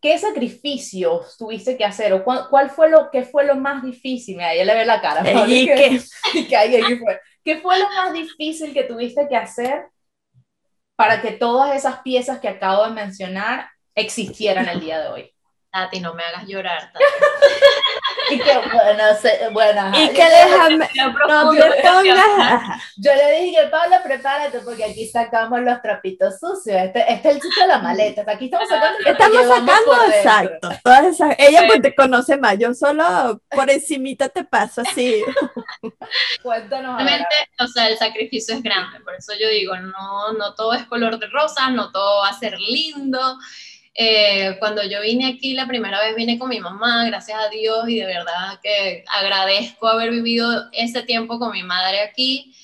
[0.00, 4.36] ¿qué sacrificios tuviste que hacer o cuál, fue lo que fue lo más difícil?
[4.38, 5.22] Mira, ya le ve la cara.
[5.46, 6.00] ¿Y qué?
[6.98, 7.20] fue?
[7.44, 9.86] ¿Qué fue lo más difícil que tuviste que hacer
[10.96, 15.33] para que todas esas piezas que acabo de mencionar existieran el día de hoy?
[15.74, 17.04] Tati, no me hagas llorar, Tati.
[18.30, 20.00] Y que, bueno, se- bueno, ajá.
[20.00, 20.88] Y que déjame,
[21.28, 22.82] no te pongas.
[22.96, 26.74] Yo le dije, Pablo, prepárate porque aquí sacamos los trapitos sucios.
[26.80, 28.24] Este, este es el chiste de la maleta.
[28.26, 28.98] Aquí estamos sacando.
[28.98, 31.66] lo que Estamos sacando, exacto, todas esas, ella Sí.
[31.66, 35.22] pues te conoce más, yo solo por encimita te paso así.
[36.42, 36.92] Cuéntanos.
[36.92, 37.04] ahora.
[37.04, 40.84] Realmente, o sea, el sacrificio es grande, por eso yo digo, no, no todo es
[40.84, 43.38] color de rosa, no todo va a ser lindo.
[43.96, 47.88] Eh, cuando yo vine aquí la primera vez vine con mi mamá, gracias a Dios,
[47.88, 52.54] y de verdad que agradezco haber vivido ese tiempo con mi madre aquí.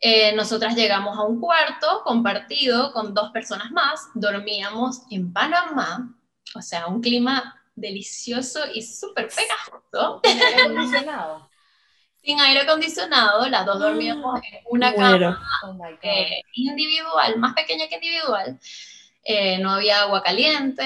[0.00, 6.16] Eh, nosotras llegamos a un cuarto compartido con dos personas más, dormíamos en Panamá,
[6.54, 11.50] o sea, un clima delicioso y súper pegajoso, ¿Tiene aire acondicionado?
[12.22, 15.40] sin aire acondicionado, las dos dormíamos en una cama.
[15.64, 18.58] Oh eh, individual, más pequeña que individual,
[19.24, 20.82] eh, no había agua caliente,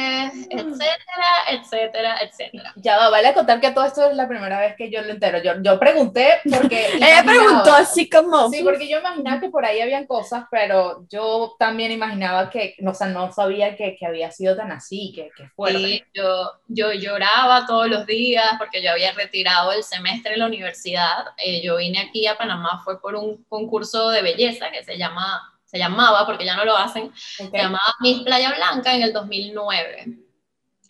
[0.50, 2.72] etcétera, etcétera, etcétera.
[2.76, 5.42] Ya va, vale contar que todo esto es la primera vez que yo lo entero.
[5.42, 6.86] Yo, yo pregunté porque.
[6.96, 11.56] Ella preguntó así como, Sí, porque yo imaginaba que por ahí habían cosas, pero yo
[11.58, 15.30] también imaginaba que, no, o sea, no sabía que, que había sido tan así, que,
[15.34, 15.78] que fuerte.
[15.78, 20.46] Y yo, yo lloraba todos los días porque yo había retirado el semestre en la
[20.46, 21.24] universidad.
[21.38, 25.55] Eh, yo vine aquí a Panamá, fue por un concurso de belleza que se llama
[25.76, 27.50] se llamaba, porque ya no lo hacen, Ok.
[27.50, 30.06] se llamaba Miss Playa Blanca en el 2009.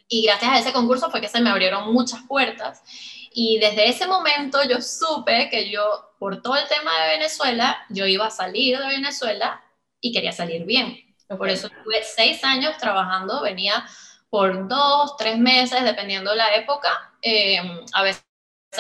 [0.08, 2.82] Y gracias a ese concurso fue que se me abrieron muchas puertas.
[3.32, 8.06] Y desde ese momento yo supe que yo, por todo el tema de Venezuela, yo
[8.06, 9.60] iba a salir de Venezuela
[10.00, 11.04] y quería salir bien.
[11.28, 11.38] Ok.
[11.38, 13.84] Por eso tuve seis años trabajando, venía
[14.30, 16.88] por dos, tres meses, dependiendo de la época.
[17.20, 17.58] Eh,
[17.92, 18.24] a veces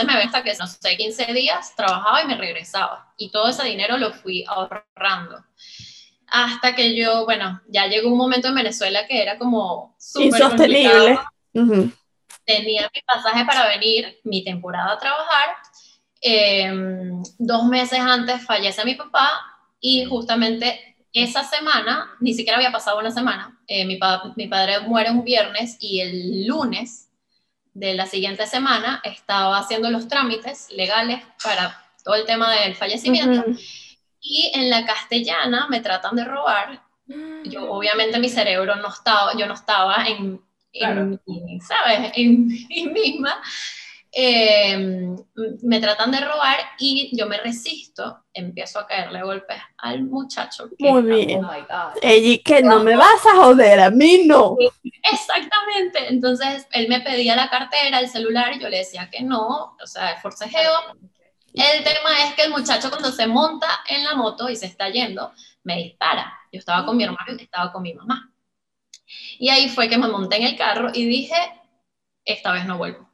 [0.04, 3.12] me ven hasta que, no sé, 15 días, trabajaba y me regresaba.
[3.16, 5.44] Y todo ese dinero lo fui ahorrando.
[6.28, 10.90] Hasta que yo, bueno, ya llegó un momento en Venezuela que era como súper insostenible.
[11.14, 11.28] complicado.
[11.54, 11.92] Ujú.
[12.44, 15.56] Tenía mi pasaje para venir, mi temporada a trabajar.
[16.20, 16.70] Eh,
[17.38, 19.30] dos meses antes fallece mi papá
[19.80, 24.80] y justamente esa semana, ni siquiera había pasado una semana, eh, mi, pa- mi padre
[24.80, 27.08] muere un viernes y el lunes
[27.72, 33.40] de la siguiente semana estaba haciendo los trámites legales para todo el tema del fallecimiento
[33.50, 33.58] Ujú.
[34.28, 36.82] Y en la castellana me tratan de robar.
[37.44, 41.20] Yo, obviamente mi cerebro no estaba, yo no estaba en, en Claro.
[41.66, 42.12] ¿sabes?
[42.16, 43.40] En mí misma.
[44.18, 45.14] Eh,
[45.62, 50.70] me tratan de robar y yo me resisto, empiezo a caerle golpes al muchacho.
[50.78, 51.44] que Muy bien.
[51.44, 51.92] Oh.
[52.00, 54.56] Ella que no me vas a joder, a mí no.
[55.12, 56.08] Exactamente.
[56.08, 60.16] Entonces él me pedía la cartera, el celular, yo le decía que no, o sea,
[60.16, 60.72] forcejeo.
[61.56, 64.90] El tema es que el muchacho cuando se monta en la moto y se está
[64.90, 65.32] yendo,
[65.64, 66.38] me dispara.
[66.52, 68.30] Yo estaba con mi hermano y estaba con mi mamá.
[69.38, 71.34] Y ahí fue que me monté en el carro y dije,
[72.26, 73.08] esta vez no vuelvo.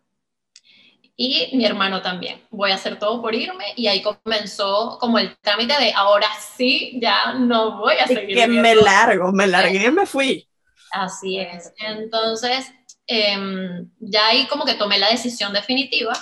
[1.15, 2.43] Y mi hermano también.
[2.51, 6.99] Voy a hacer todo por irme y ahí comenzó como el trámite de ahora sí,
[7.01, 8.37] ya no voy a seguir.
[8.37, 10.49] que me largo, me largué y me fui.
[10.91, 11.73] Así es.
[11.79, 12.73] Entonces,
[13.07, 16.13] em, ya ahí como que tomé la decisión definitiva.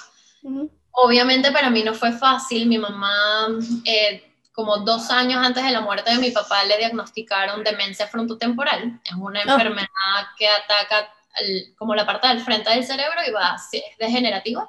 [0.43, 0.80] Ujú.
[1.03, 2.67] Obviamente para mí no fue fácil.
[2.69, 3.49] Mi mamá,
[3.85, 9.01] eh, como dos años antes de la muerte de mi papá, le diagnosticaron demencia frontotemporal.
[9.05, 9.53] Es una Ah.
[9.55, 9.89] enfermedad
[10.39, 11.09] que ataca
[11.41, 14.69] el- como la parte del frente del cerebro y va, sí, es degenerativa.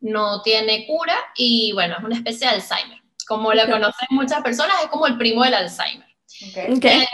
[0.00, 2.98] No tiene cura y bueno, es una especie de Alzheimer.
[3.26, 6.08] Como la conocen muchas personas, es como el primo del Alzheimer.
[6.88, 7.06] Eh,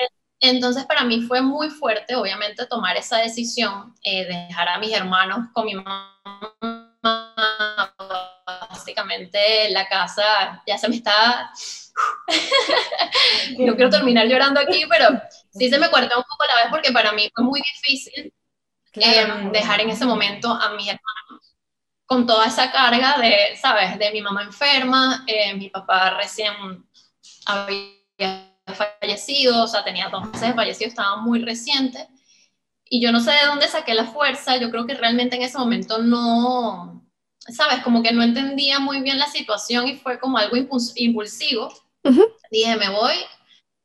[0.45, 4.93] Entonces para mí fue muy fuerte, obviamente, tomar esa decisión, eh, de dejar a mis
[4.93, 6.19] hermanos con mi mamá.
[8.83, 11.53] Básicamente la casa ya se me está...
[13.59, 15.09] no quiero terminar llorando aquí, pero
[15.53, 18.33] sí se me cortó un poco la vez porque para mí fue muy difícil
[18.93, 21.57] Claro, eh, dejar en ese momento a mis hermanos
[22.05, 23.99] con toda esa carga de, ¿sabes?
[23.99, 26.53] De mi mamá enferma, eh, mi papá recién
[27.47, 28.55] había
[29.01, 32.07] fallecido, o sea, tenía dos meses de fallecido, estaba muy reciente.
[32.85, 35.57] Y yo no sé de dónde saqué la fuerza, yo creo que realmente en ese
[35.57, 37.02] momento no,
[37.49, 37.81] ¿sabes?
[37.83, 41.73] Como que no entendía muy bien la situación y fue como algo impuls- impulsivo.
[42.05, 42.25] Ujú.
[42.51, 43.15] Dije, me voy,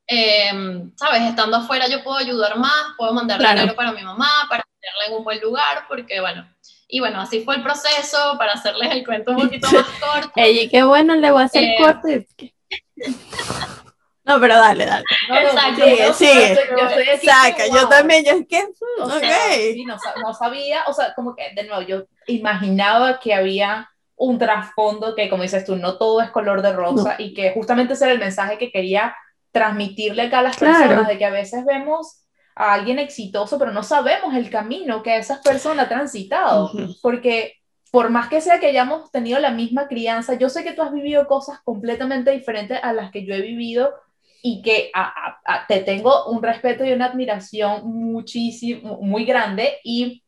[0.08, 1.22] eh, ¿sabes?
[1.24, 3.56] Estando afuera yo puedo ayudar más, puedo mandar Claro.
[3.60, 6.48] dinero para mi mamá, para tenerla en un buen lugar, porque bueno,
[6.88, 10.32] y bueno, así fue el proceso, para hacerles el cuento un poquito más corto.
[10.36, 11.76] Ella y qué bueno, le voy a hacer Eh.
[11.80, 12.28] corte.
[14.28, 15.06] No, pero dale, dale.
[15.30, 15.86] No, no, Exacto.
[15.88, 17.90] yo- yo- Sigue, yo yo estoy aquí Saca, como, yo wow.
[17.90, 19.20] también, yo es que, mm, O ok.
[19.20, 23.90] sea, sí, no, no sabía, o sea, como que de nuevo, yo imaginaba que había
[24.16, 27.94] un trasfondo que, como dices tú, no todo es color de rosa y que justamente
[27.94, 29.16] ese era el mensaje que quería
[29.52, 30.80] transmitirle acá a las Claro.
[30.80, 32.24] personas, de que a veces vemos
[32.56, 36.72] a alguien exitoso, pero no sabemos el camino que esa persona ha transitado,
[37.02, 37.54] porque
[37.92, 40.92] por más que sea que hayamos tenido la misma crianza, yo sé que tú has
[40.92, 43.94] vivido cosas completamente diferentes a las que yo he vivido
[44.42, 44.92] y que
[45.68, 50.24] te tengo un respeto y una admiración muchísimo, muy grande y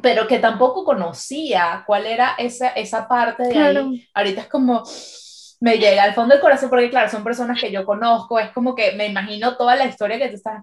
[0.00, 4.08] pero que tampoco conocía cuál era esa, esa parte de ahí.
[4.14, 4.84] Ahorita es como,
[5.60, 8.74] me llega al fondo del corazón, porque claro, son personas que yo conozco, es como
[8.74, 10.62] que me imagino toda la historia que te estás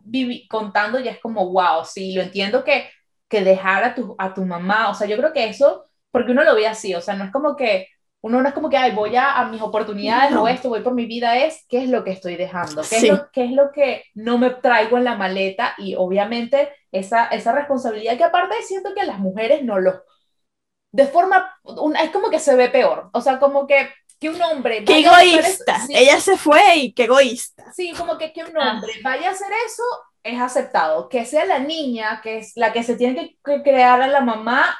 [0.49, 2.89] contando y es como, wow, sí, lo entiendo que,
[3.27, 6.43] que dejar a tu, a tu mamá, o sea, yo creo que eso, porque uno
[6.43, 7.87] lo ve así, o sea, no es como que,
[8.25, 10.95] uno no es como que, ay, voy a, a mis oportunidades o esto, voy por
[10.95, 13.71] mi vida, es qué es lo que estoy dejando, qué, es lo, qué es lo
[13.71, 18.95] que no me traigo en la maleta y obviamente esa, esa responsabilidad que aparte siento
[18.95, 20.01] que las mujeres no lo,
[20.91, 21.55] de forma,
[22.01, 24.83] es como que se ve peor, o sea, como que que un hombre...
[24.85, 27.73] Qué egoísta, ella se fue y qué egoísta.
[27.73, 28.71] Sí, como que, que un ah.
[28.71, 29.83] hombre vaya a hacer eso
[30.23, 34.07] es aceptado, que sea la niña, que es la que se tiene que crear a
[34.07, 34.75] la mamá,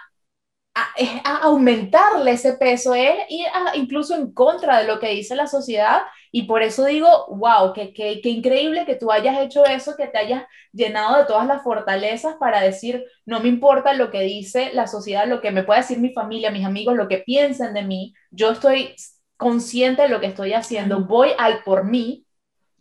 [0.76, 3.45] a aumentarle ese peso, es ir
[3.76, 6.01] incluso en contra de lo que dice la sociedad.
[6.32, 10.07] Y por eso digo, wow, qué que, que, increíble que tú hayas hecho eso, que
[10.07, 14.71] te hayas llenado de todas las fortalezas para decir, no me importa lo que dice
[14.73, 17.84] la sociedad, lo que me pueda decir mi familia, mis amigos, lo que piensen de
[17.84, 18.95] mí, yo estoy
[19.38, 22.26] consciente de lo que estoy haciendo, voy al por mí,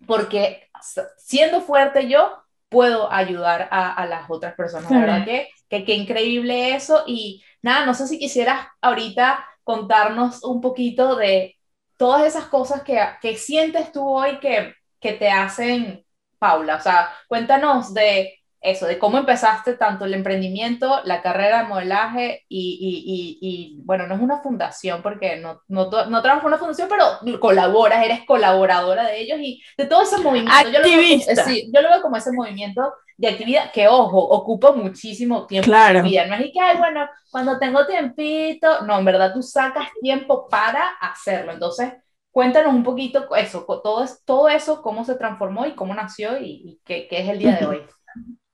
[0.04, 0.68] porque
[1.16, 5.24] siendo fuerte yo, puedo ayudar a, a las otras personas, ¿verdad?
[5.24, 7.04] Que, que, que increíble eso.
[7.06, 11.56] Y nada, no sé si quisieras ahorita contarnos un poquito de
[11.96, 16.04] todas esas cosas que, que sientes tú hoy que, que te hacen
[16.38, 16.76] Paula.
[16.76, 22.44] O sea, cuéntanos de eso, de cómo empezaste tanto el emprendimiento, la carrera de modelaje
[22.48, 26.58] y, y, y, bueno, no es una fundación porque no, no, no trabajas con una
[26.58, 30.52] fundación, pero colaboras, eres colaboradora de ellos y de todo ese movimiento.
[30.54, 31.32] Activista.
[31.32, 34.72] Yo lo, veo, sí, yo lo veo como ese movimiento de actividad que, ojo, ocupa
[34.72, 36.00] muchísimo tiempo claro.
[36.00, 36.26] en vida.
[36.26, 40.88] No es que, ay, bueno, cuando tengo tiempito, no, en verdad tú sacas tiempo para
[41.00, 41.52] hacerlo.
[41.52, 41.92] Entonces,
[42.30, 46.80] cuéntanos un poquito eso, todo, todo eso, cómo se transformó y cómo nació y, y
[46.84, 47.82] qué, qué, es el día de hoy.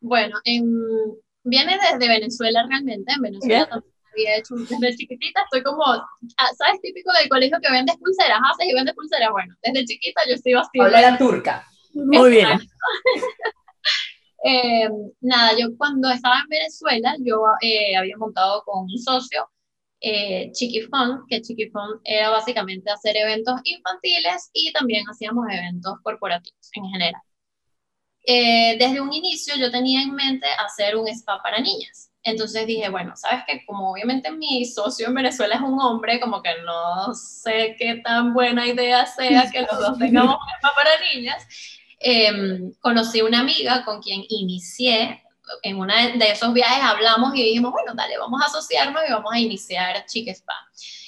[0.01, 3.13] Bueno, viene desde Venezuela realmente.
[3.13, 5.43] En Venezuela también había hecho desde chiquitita.
[5.45, 6.81] Estoy como, ah, ¿sabes?
[6.83, 9.31] Típico del colegio que vendes pulseras, haces y vendes pulseras.
[9.31, 10.81] Bueno, desde chiquita yo estoy así.
[10.81, 11.67] Habla la turca.
[11.95, 12.49] Muy bien.
[14.45, 14.89] eh,
[15.21, 19.49] nada, yo cuando estaba en Venezuela, yo eh, había montado con un socio
[20.01, 26.85] eh, Chiquifón, que Chiquifón era básicamente hacer eventos infantiles y también hacíamos eventos corporativos en
[26.87, 27.23] general.
[28.27, 32.11] Eh, desde un inicio yo tenía en mente hacer un spa para niñas.
[32.23, 36.43] Entonces dije, bueno, sabes que como obviamente mi socio en Venezuela es un hombre, como
[36.43, 40.91] que no sé qué tan buena idea sea que los dos tengamos un spa para
[41.15, 41.47] niñas.
[42.01, 45.23] Eh, conocí una amiga con quien inicié,
[45.63, 49.33] en uno de esos viajes hablamos y dijimos, bueno, dale, vamos a asociarnos y vamos
[49.33, 50.55] a iniciar Chique Spa.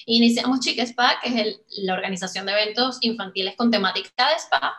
[0.07, 4.75] Iniciamos Chique Spa, que es la organización de eventos infantiles con temática de spa.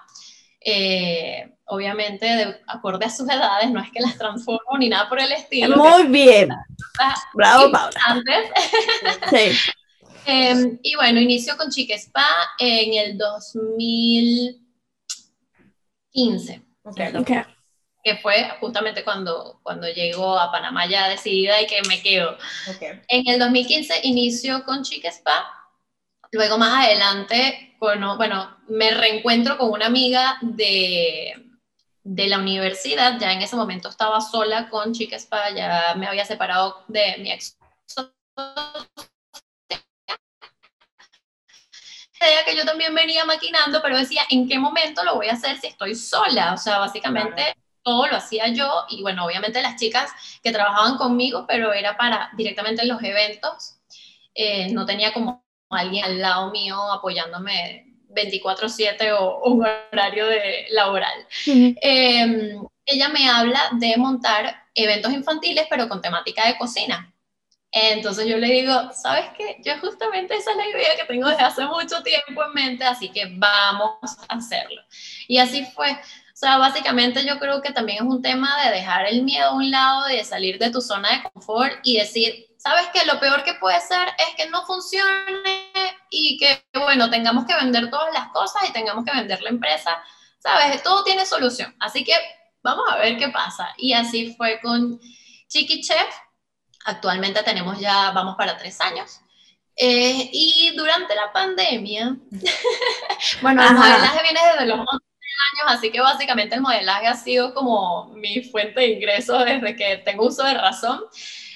[0.66, 5.20] Eh, obviamente de acorde a sus edades, no es que las transformo ni nada por
[5.20, 5.76] el estilo.
[5.78, 6.50] Muy bien.
[7.34, 8.00] Bravo, Paula.
[9.30, 9.72] sí.
[10.26, 12.26] Eh, y bueno, inicio con Chique Spa
[12.60, 13.18] en el
[16.14, 16.62] 2015.
[16.84, 17.44] Okay.
[18.04, 22.38] Que fue justamente cuando, cuando llego a Panamá ya decidida y que me quedo.
[22.76, 23.02] Okay.
[23.08, 25.64] En el 2015 inicio con Chique Spa
[26.34, 31.32] Luego más adelante, bueno, bueno, me reencuentro con una amiga de,
[32.04, 36.26] de la universidad, ya en ese momento estaba sola con Chica Spa, ya me había
[36.26, 37.56] separado de mi ex
[42.46, 45.68] que yo también venía maquinando, pero decía, ¿en qué momento lo voy a hacer si
[45.68, 46.54] estoy sola?
[46.54, 50.12] O sea, básicamente todo lo hacía yo y bueno, obviamente las chicas
[50.42, 53.76] que trabajaban conmigo, pero era para directamente en los eventos,
[54.34, 61.28] eh, no tenía como alguien al lado mío apoyándome 24/7 o un horario de, laboral.
[61.46, 67.13] Em, ella me habla de montar eventos infantiles, pero con temática de cocina.
[67.76, 69.58] Entonces yo le digo, ¿sabes qué?
[69.66, 73.10] Yo justamente esa es la idea que tengo desde hace mucho tiempo en mente, así
[73.10, 73.98] que vamos
[74.30, 74.80] a hacerlo.
[75.28, 75.92] Y así fue.
[75.92, 79.54] O sea, básicamente yo creo que también es un tema de dejar el miedo a
[79.54, 83.06] un lado, de salir de tu zona de confort y decir, ¿sabes qué?
[83.06, 85.72] Lo peor que puede ser es que no funcione
[86.12, 89.98] y que, bueno, tengamos que vender todas las cosas y tengamos que vender la empresa,
[90.38, 90.84] ¿sabes?
[90.84, 91.76] Todo tiene solución.
[91.80, 92.14] Así que
[92.62, 93.74] vamos a ver qué pasa.
[93.78, 95.00] Y así fue con
[95.48, 96.08] Chiqui Chef.
[96.86, 99.22] Actualmente tenemos ya, vamos para tres años.
[99.76, 102.16] Eh, y durante la pandemia,
[103.42, 107.54] bueno, el modelaje viene desde los 11 años, así que básicamente el modelaje ha sido
[107.54, 111.02] como mi fuente de ingresos desde que tengo uso de razón.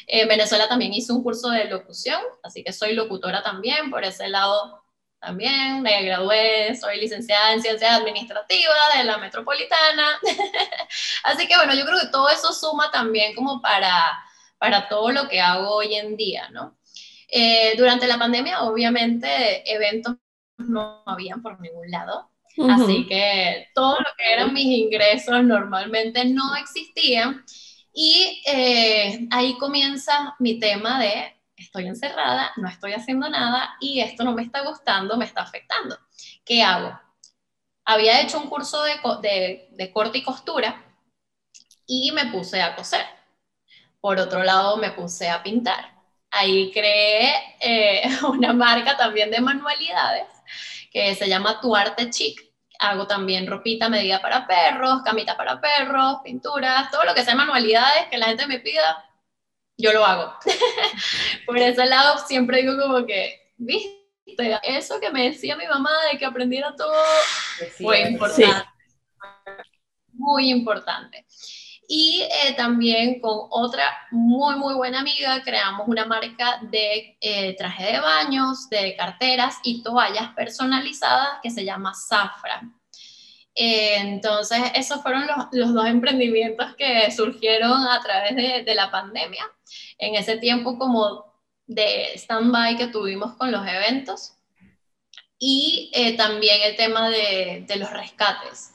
[0.08, 4.30] En Venezuela también hice un curso de locución, así que soy locutora también, por ese
[4.30, 4.84] lado
[5.20, 10.20] también me gradué, soy licenciada en ciencias administrativas de la metropolitana.
[11.24, 14.24] así que bueno, yo creo que todo eso suma también como para,
[14.58, 16.78] para todo lo que hago hoy en día, ¿no?
[17.30, 20.16] Eh, durante la pandemia, obviamente, eventos
[20.58, 22.32] no habían por ningún lado.
[22.70, 27.44] Así que todo lo que eran mis ingresos normalmente no existían.
[27.94, 34.24] Y eh, ahí comienza mi tema de estoy encerrada, no estoy haciendo nada y esto
[34.24, 35.98] no me está gustando, me está afectando.
[36.46, 37.00] ¿Qué hago?
[37.86, 40.84] Había hecho un curso de, de, corte y costura
[41.88, 43.06] y me puse a coser.
[44.00, 45.98] Por otro lado, me puse a pintar.
[46.32, 50.28] Ahí creé eh, una marca también de manualidades
[50.92, 52.42] que se llama Tu Arte Chic.
[52.80, 58.08] Hago también ropita medida para perros, camita para perros, pinturas, todo lo que sea manualidades
[58.10, 59.04] que la gente me pida,
[59.78, 60.34] yo lo hago.
[61.46, 63.98] Por ese lado siempre digo como que, viste,
[64.64, 66.94] eso que me decía mi mamá de que aprendiera todo
[67.78, 68.68] fue importante.
[70.14, 71.26] Muy importante.
[71.88, 77.94] Y eh, también con otra muy, muy buena amiga creamos una marca de eh, traje
[77.94, 82.62] de baños, de carteras y toallas personalizadas que se llama Zafra.
[83.56, 88.92] Eh, entonces, esos fueron los, los, dos emprendimientos que surgieron a través de, de la
[88.92, 89.44] pandemia
[89.98, 91.26] en ese tiempo como
[91.66, 94.34] de stand-by que tuvimos con los eventos
[95.40, 98.72] y eh, también el tema de, de, los rescates.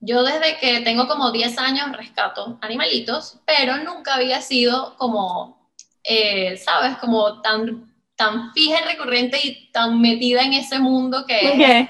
[0.00, 5.70] Yo desde que tengo como 10 años rescato animalitos, pero nunca había sido como,
[6.02, 6.96] eh, ¿sabes?
[6.96, 11.88] Como tan, tan fija y recurrente y tan metida en ese mundo que...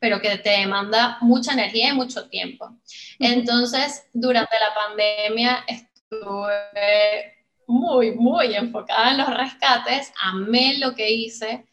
[0.00, 2.70] pero que te demanda mucha energía y mucho tiempo.
[3.18, 11.66] Entonces, durante la pandemia estuve muy, muy enfocada en los rescates, amé lo que hice.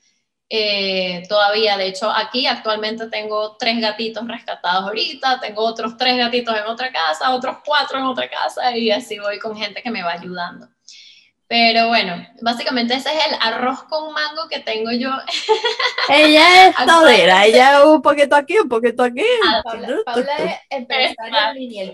[0.48, 6.56] Eh, todavía, de hecho, aquí actualmente tengo tres gatitos rescatados ahorita, tengo otros tres gatitos
[6.56, 10.04] en otra casa, otros cuatro en otra casa y así voy con gente que me
[10.04, 10.68] va ayudando.
[11.48, 15.10] Pero bueno, básicamente ese es el arroz con mango que tengo yo.
[16.10, 19.24] Ella es todera, ella un poquito aquí, un poquito aquí.
[19.64, 21.91] Paula, Paula es empresaria mini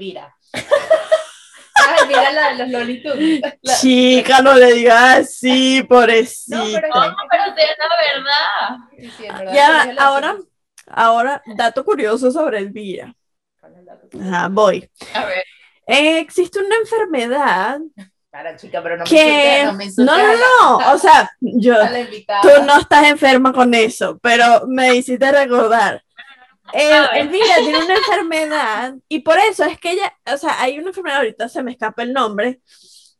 [2.08, 2.54] Mira
[3.62, 3.80] los.
[3.80, 6.58] Chica, no le digas así, pobrecita.
[6.58, 9.54] No, pero, no, pero es la verdad.
[9.54, 10.38] ya, ahora,
[10.88, 13.14] ahora, dato curioso sobre Elvira.
[14.20, 14.90] Ajá, voy.
[15.14, 15.44] A ver.
[15.88, 17.80] Eh, existe una enfermedad
[18.32, 21.76] para chica, pero no me, no, me no, no, no, o sea, yo,
[22.42, 26.02] tú no estás enferma con eso, pero me hiciste recordar
[26.74, 30.90] eh, Elvira tiene una enfermedad y por eso es que ella, o sea, hay una
[30.90, 32.62] enfermedad, ahorita se me escapa el nombre,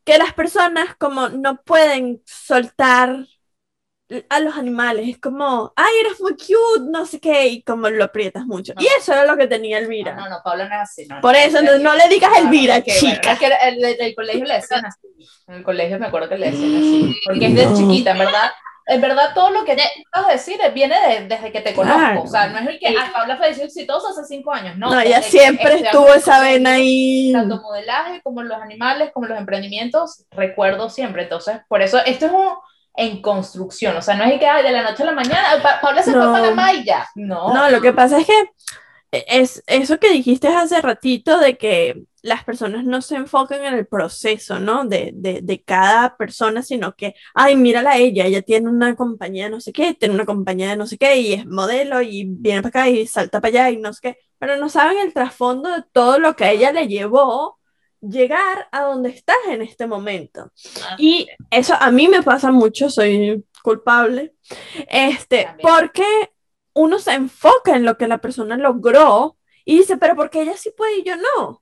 [0.04, 3.26] que las personas como no pueden soltar
[4.30, 8.04] a los animales, es como, ay, eres muy cute, no sé qué, y como lo
[8.04, 8.74] aprietas mucho.
[8.78, 10.16] y eso era lo que tenía Elvira.
[10.16, 11.08] No, no, Paula no es así.
[11.22, 13.34] Por eso, entonces no le digas Elvira, chica.
[13.34, 15.08] es que el, el, colegio le decían así.
[15.48, 17.16] En el colegio me acuerdo que le decían así.
[17.26, 18.52] Porque es de chiquita, ¿verdad?
[18.92, 19.84] En verdad todo lo que te
[20.14, 20.96] vas a decir viene
[21.28, 22.24] desde que te conozco.
[22.24, 24.92] O sea, no es el que a ah, Paula falleció exitosa hace cinco años, no.
[24.92, 27.32] No, ella siempre estuvo esa vena ahí.
[27.34, 31.24] Tanto modelaje como los animales, como los emprendimientos, recuerdo siempre.
[31.24, 32.50] Entonces, por eso esto es un
[32.96, 33.96] en construcción.
[33.96, 36.32] O sea, no es que de la noche a la mañana, Paula se fue a
[36.32, 37.08] Panamá y ya.
[37.16, 37.54] No.
[37.54, 38.50] No, lo que pasa es que
[39.12, 43.88] es eso que dijiste hace ratito de que las personas no se enfocan en el
[43.88, 44.86] proceso, ¿no?
[44.86, 49.46] De, de, de, cada persona, sino que, ay, mírala a ella, ella tiene una compañía
[49.46, 52.26] de no sé qué, tiene una compañía de no sé qué, y es modelo, y
[52.28, 55.14] viene para acá y salta para allá, y no sé qué, pero no saben el
[55.14, 57.60] trasfondo de todo lo que a ella le llevó
[58.02, 60.52] llegar a donde estás en este momento.
[60.98, 64.34] y eso a mí me pasa mucho, soy culpable,
[64.90, 66.06] este, porque
[66.74, 70.72] uno se enfoca en lo que la persona logró y dice, pero porque ella sí
[70.76, 71.62] puede y yo no.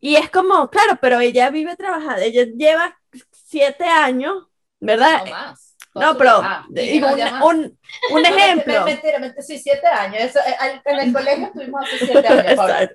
[0.00, 2.98] Y es como, claro, pero ella vive trabajando, ella lleva
[3.32, 4.46] siete años,
[4.80, 5.24] ¿verdad?
[5.24, 5.76] No más.
[5.94, 7.08] No, pero ah, digo,
[7.42, 7.78] un,
[8.10, 8.84] un, ejemplo.
[8.84, 10.24] Mentira, mentira, sí, siete años.
[10.24, 12.90] Eso, eh, en el colegio estuvimos hace siete años.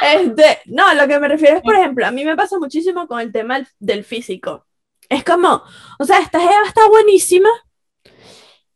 [0.00, 3.18] Este, no, lo que me refiero es, por ejemplo, a mí me pasa muchísimo con
[3.18, 4.66] el tema del físico.
[5.08, 5.64] Es como,
[5.98, 7.48] o sea, esta Eva está buenísima,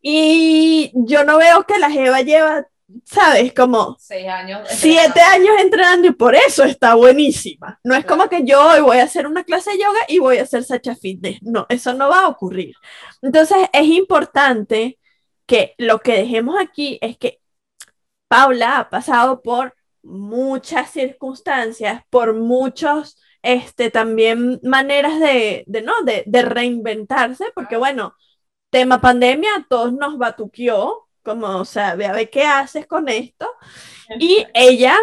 [0.09, 2.65] y yo no veo que la Jeva lleva,
[3.05, 3.53] ¿sabes?
[3.53, 7.79] Como Seis años siete años entrenando y por eso está buenísima.
[7.85, 10.39] No es como que yo hoy voy a hacer una clase de yoga y voy
[10.39, 11.43] a hacer Sacha Fitness.
[11.43, 12.75] No, eso no va a ocurrir.
[13.23, 14.99] Entonces es importante
[15.47, 17.41] que lo que dejemos aquí es que
[18.29, 25.93] Paula ha pasado por muchas circunstancias, por muchos, este, también maneras de, de ¿no?
[26.05, 28.15] De, de reinventarse, porque bueno,
[28.71, 33.51] tema pandemia, todos nos batuqueó, como, o sea, ve a ver qué haces con esto.
[34.21, 34.97] Y ella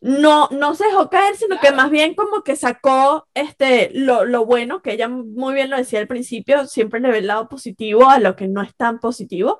[0.00, 4.44] no, no se dejó caer, sino que más bien como que sacó este, lo, lo,
[4.44, 8.10] bueno, que ella muy bien lo decía al principio, siempre le ve el lado positivo
[8.10, 9.58] a lo que no es tan positivo.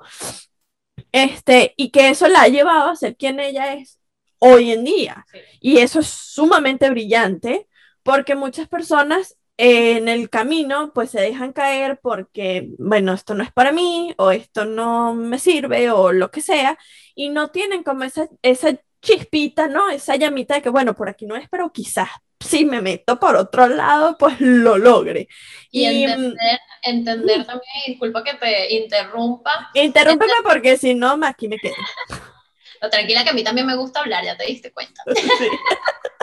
[1.11, 3.99] Este, y que eso la ha llevado a ser quien ella es
[4.37, 5.25] hoy en día.
[5.31, 5.39] Sí.
[5.59, 7.67] Y eso es sumamente brillante
[8.03, 13.51] porque muchas personas en el camino pues se dejan caer porque, bueno, esto no es
[13.51, 16.77] para mí o esto no me sirve o lo que sea
[17.15, 19.89] y no tienen como esa, esa chispita, ¿no?
[19.89, 23.35] Esa llamita de que, bueno, por aquí no es, pero quizás si me meto por
[23.35, 25.27] otro lado, pues lo logre.
[25.71, 29.69] Y, y entender, entender uh, también, disculpa que te interrumpa.
[29.73, 30.53] Interrúmpeme entender...
[30.53, 31.75] porque si no, aquí me quedo.
[32.81, 35.01] No, tranquila que a mí también me gusta hablar, ya te diste cuenta.
[35.15, 35.49] Sí.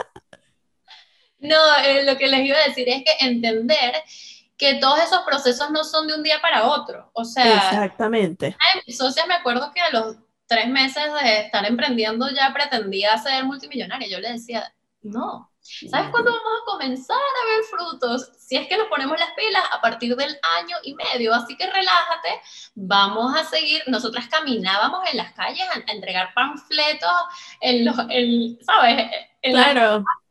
[1.43, 3.93] no, eh, lo que les iba a decir es que entender
[4.57, 7.09] que todos esos procesos no son de un día para otro.
[7.13, 8.55] O sea, exactamente.
[8.87, 10.15] Mis socias me acuerdo que a los
[10.47, 14.07] tres meses de estar emprendiendo ya pretendía ser multimillonaria.
[14.07, 18.31] Yo le decía, no, ¿sabes cuándo vamos a comenzar a ver frutos?
[18.37, 21.65] Si es que nos ponemos las pilas a partir del año y medio, así que
[21.65, 22.41] relájate,
[22.75, 23.83] vamos a seguir.
[23.87, 27.11] Nosotras caminábamos en las calles a, a entregar panfletos
[27.59, 29.11] en los, en, ¿sabes?
[29.41, 29.97] En claro.
[29.97, 30.22] Las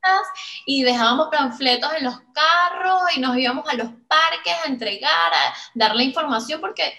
[0.66, 5.54] y dejábamos panfletos en los carros y nos íbamos a los parques a entregar, a
[5.74, 6.92] darle información, porque,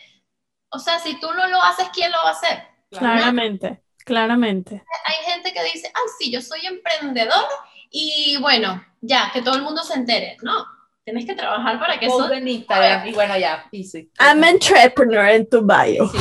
[0.70, 2.64] o sea, si tú no lo haces, ¿quién lo va a hacer?
[2.90, 4.84] Claramente, claramente.
[5.06, 7.46] Hay gente que dice, ay, sí, yo soy emprendedor
[7.90, 10.38] y bueno, ya, que todo el mundo se entere.
[10.42, 10.66] No,
[11.04, 12.32] tienes que trabajar para que eso...
[12.32, 14.12] en Instagram y bueno, ya, y sí.
[14.20, 16.10] I'm entrepreneur en tu bio.
[16.10, 16.18] Sí,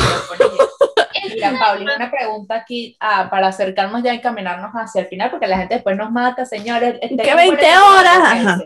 [1.34, 5.46] Mira, Pauli, una pregunta aquí ah, para acercarnos ya y caminarnos hacia el final, porque
[5.46, 6.98] la gente después nos mata, señores.
[7.00, 8.60] ¿Qué 20 horas?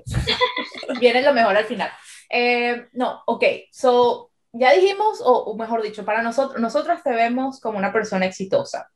[1.01, 1.91] Viene lo mejor al final.
[2.31, 7.61] Eh, no, ok, so ya dijimos, o, o, mejor dicho, para nosotros, nosotros te vemos
[7.61, 8.91] como una persona exitosa.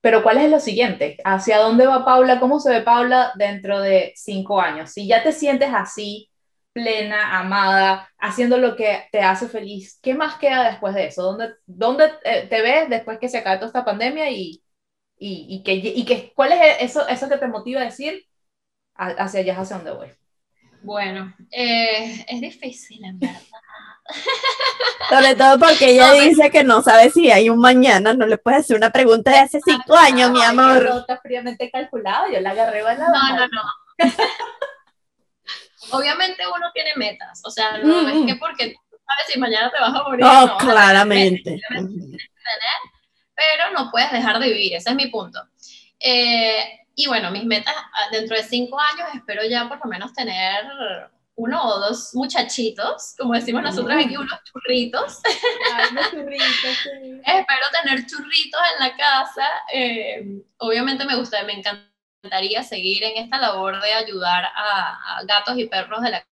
[0.00, 1.16] Pero ¿cuál es lo siguiente?
[1.24, 2.40] ¿Hacia dónde va Paula?
[2.40, 4.90] ¿Cómo se ve Paula dentro de cinco años?
[4.90, 6.28] Si ya te sientes así,
[6.72, 11.22] plena, amada, haciendo lo que te hace feliz, ¿qué más queda después de eso?
[11.22, 14.30] ¿Dónde, dónde te ves después que se acabe toda esta pandemia?
[14.30, 14.62] Y,
[15.18, 18.26] y, y, que, y que, ¿cuál es eso, eso que te motiva a decir
[18.94, 20.08] hacia allá, hacia dónde voy?
[20.82, 23.40] Bueno, eh, es difícil en verdad.
[25.08, 28.38] Sobre todo porque ella no, dice que no sabe si hay un mañana, no le
[28.38, 30.86] puedes hacer una pregunta de hace cinco años, mi amor.
[30.86, 33.62] Está fríamente calculado, yo la agarré a la No, no, no.
[35.90, 38.08] Obviamente uno tiene metas, o sea, no mm.
[38.08, 40.24] es que porque tú sabes si mañana te vas a morir.
[40.24, 41.60] Oh, no, claramente.
[43.34, 45.40] pero no puedes dejar de vivir, ese es mi punto.
[45.98, 47.74] Eh, y bueno, mis metas
[48.10, 50.64] dentro de cinco años espero ya por lo menos tener
[51.34, 55.20] uno o dos muchachitos, como decimos nosotros aquí, unos churritos.
[55.74, 57.20] Ay, unos churritos sí.
[57.24, 59.46] Espero tener churritos en la casa.
[59.72, 61.54] Eh, obviamente me gusta, me
[62.22, 66.26] encantaría seguir en esta labor de ayudar a, a, gatos y perros de la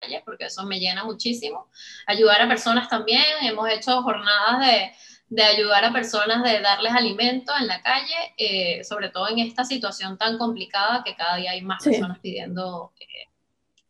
[0.00, 1.68] calle, porque eso me llena muchísimo.
[2.06, 3.24] Ayudar a personas también.
[3.42, 4.92] Hemos hecho jornadas de,
[5.28, 9.64] de ayudar a personas, de darles alimento en la calle, eh, sobre todo en esta
[9.64, 11.90] situación tan complicada que cada día hay más sí.
[11.90, 12.92] personas pidiendo.
[13.00, 13.33] Eh,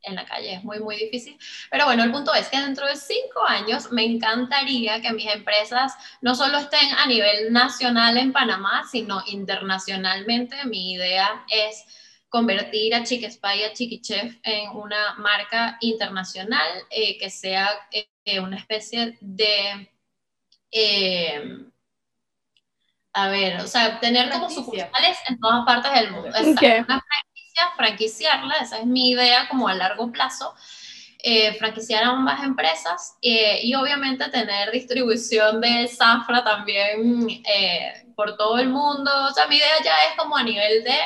[0.04, 1.38] en la calle, es muy, muy difícil.
[1.70, 5.94] Pero bueno, el punto es que dentro de cinco años me encantaría que mis empresas
[6.20, 10.64] no solo estén a nivel nacional en Panamá, sino internacionalmente.
[10.64, 11.84] Mi idea es
[12.28, 18.56] convertir a Chiquespay y a Chiquichef en una marca internacional eh, que sea eh, una
[18.56, 19.90] especie de...
[20.70, 21.58] Eh,
[23.16, 26.30] a ver, o sea, tener como sucursales en todas partes del mundo.
[26.30, 26.80] Okay.
[26.80, 27.00] Una
[27.76, 30.54] franquiciarla, esa es mi idea como a largo plazo,
[31.22, 38.36] eh, franquiciar a ambas empresas eh, y obviamente tener distribución de Zafra también eh, por
[38.36, 39.10] todo el mundo.
[39.30, 40.96] O sea, mi idea ya es como a nivel de...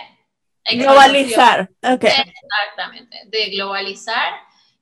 [0.76, 2.04] Globalizar, ok.
[2.04, 4.32] Exactamente, de globalizar.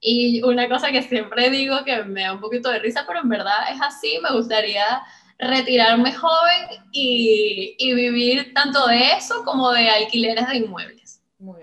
[0.01, 3.29] Y una cosa que siempre digo que me da un poquito de risa, pero en
[3.29, 5.03] verdad es así, me gustaría
[5.39, 11.05] retirarme joven y, y vivir tanto de eso como de alquileres de inmuebles.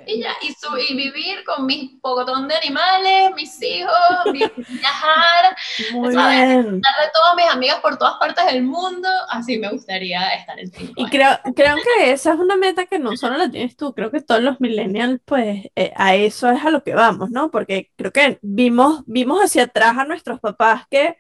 [0.06, 3.94] Y ya, y, su, y, vivir con mis pocotón de animales, mis hijos,
[4.34, 5.56] viajar,
[5.94, 6.64] Muy ¿sabes?
[6.64, 6.76] bien.
[6.76, 10.72] Estar de todas mis amigas por todas partes del mundo, así me gustaría estar en
[10.72, 13.94] cinco Y creo, creo que esa es una meta que no solo la tienes tú,
[13.94, 17.52] creo que todos los millennials, pues eh, a eso es a lo que vamos, ¿no?
[17.52, 21.18] Porque creo que vimos, vimos hacia atrás a nuestros papás que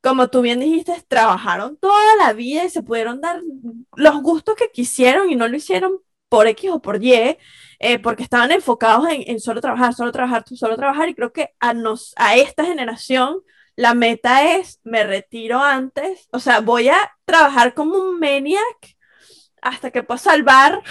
[0.00, 3.40] como tú bien dijiste, trabajaron toda la vida y se pudieron dar
[3.96, 5.98] los gustos que quisieron y no lo hicieron
[6.28, 7.38] por X o por Y,
[7.78, 11.08] eh, porque estaban enfocados en, en, solo trabajar, solo trabajar, solo trabajar.
[11.08, 13.42] Y creo que a, nos, a esta generación
[13.76, 18.96] la meta es, me retiro antes, o sea, voy a trabajar como un maniac
[19.62, 20.82] hasta que pueda salvar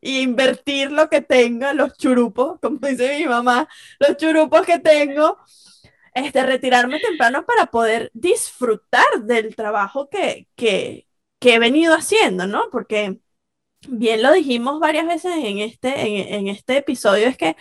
[0.00, 3.68] y invertir lo que tenga, los churupos, como dice mi mamá,
[4.00, 5.38] los churupos que tengo,
[6.14, 11.06] este, retirarme temprano para poder disfrutar del trabajo que, que,
[11.38, 12.64] que he venido haciendo, ¿no?
[12.72, 13.20] Porque
[13.88, 17.56] bien lo dijimos varias veces en este, en, en este episodio, es que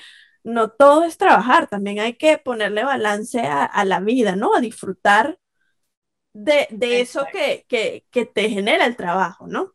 [0.46, 4.56] no todo es trabajar, también hay que ponerle balance a, la vida, ¿no?
[4.56, 5.40] A disfrutar
[6.34, 9.74] de, eso que, que, te genera el trabajo, ¿no?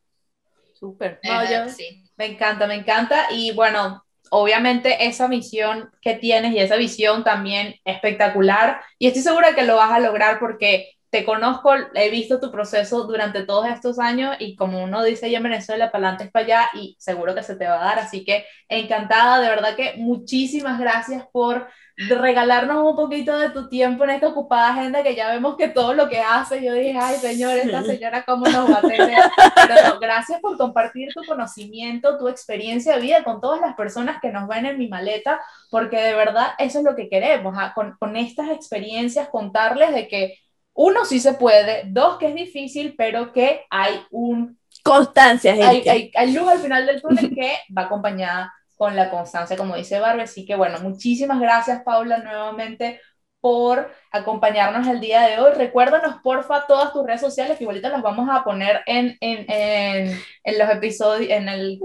[0.72, 1.20] Súper.
[1.68, 2.04] sí.
[2.16, 3.26] Me encanta, me encanta.
[3.32, 8.80] Y bueno, obviamente esa misión que tienes y esa visión también espectacular.
[8.98, 13.02] Y estoy segura que lo vas a lograr porque te conozco, he visto tu proceso
[13.04, 16.44] durante todos estos años y como uno dice allá en Venezuela, para adelante es para
[16.44, 17.98] allá y seguro que se te va a dar.
[17.98, 24.04] Así que encantada, de verdad que muchísimas gracias por regalarnos un poquito de tu tiempo
[24.04, 27.16] en esta ocupada agenda que ya vemos que todo lo que hace, yo dije, ay
[27.16, 29.18] señor, esta señora cómo nos va a tener.
[29.66, 34.30] Pero gracias por compartir tu conocimiento, tu experiencia de vida con todas las personas que
[34.30, 35.40] nos ven en mi maleta,
[35.70, 37.72] porque de verdad eso es lo que queremos, ¿ah?
[37.74, 40.38] con, con estas experiencias contarles de que
[40.82, 44.58] uno, sí se puede, dos, que es difícil, pero que hay un...
[44.82, 45.90] Constancia, gente.
[45.90, 50.00] Hay, hay, luz al final del túnel que va acompañada con la constancia, como dice
[50.00, 50.22] Barbie.
[50.22, 52.98] Así que bueno, muchísimas gracias, Paula, nuevamente
[53.42, 55.52] por acompañarnos el día de hoy.
[55.52, 60.18] Recuérdanos, porfa, todas tus redes sociales, que igualita las vamos a poner en, en, en,
[60.44, 61.78] en los episodios, en el,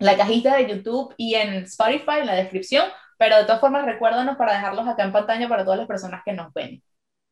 [0.00, 2.84] la cajita de YouTube y en Spotify, en la descripción.
[3.16, 6.34] Pero de todas formas, recuérdanos para dejarlos acá en pantalla para todas las personas que
[6.34, 6.82] nos ven.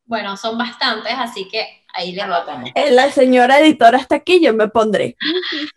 [0.05, 2.69] Bueno, son bastantes, así que ahí les vamos.
[2.91, 5.15] La señora editora está aquí, yo me pondré.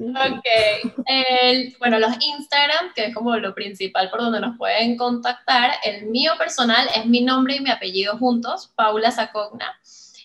[0.00, 0.94] Ok.
[1.06, 5.74] El, bueno, los Instagram, que es como lo principal por donde nos pueden contactar.
[5.84, 9.78] El mío personal es mi nombre y mi apellido juntos, Paula Sacogna.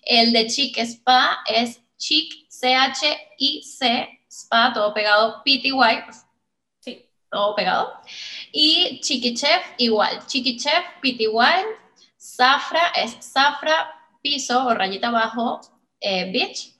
[0.03, 5.71] El de Chic Spa es Chic, C-H-I-C, Spa, todo pegado, PTY.
[6.79, 7.93] Sí, todo pegado.
[8.51, 10.25] Y Chiqui Chef, igual.
[10.25, 11.27] Chiqui Chef, PTY.
[12.19, 15.61] Zafra es Zafra piso o rayita abajo,
[16.01, 16.73] eh, beach.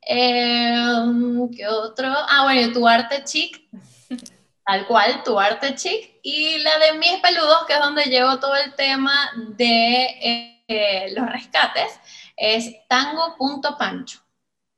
[0.00, 2.06] Em, ¿Qué otro?
[2.08, 3.68] Ah, bueno, tu arte chic,
[4.66, 6.20] tal cual, tu arte chic.
[6.22, 11.28] Y la de mis peludos, que es donde llevo todo el tema de eh, los
[11.28, 11.98] rescates,
[12.36, 14.20] es tango.pancho.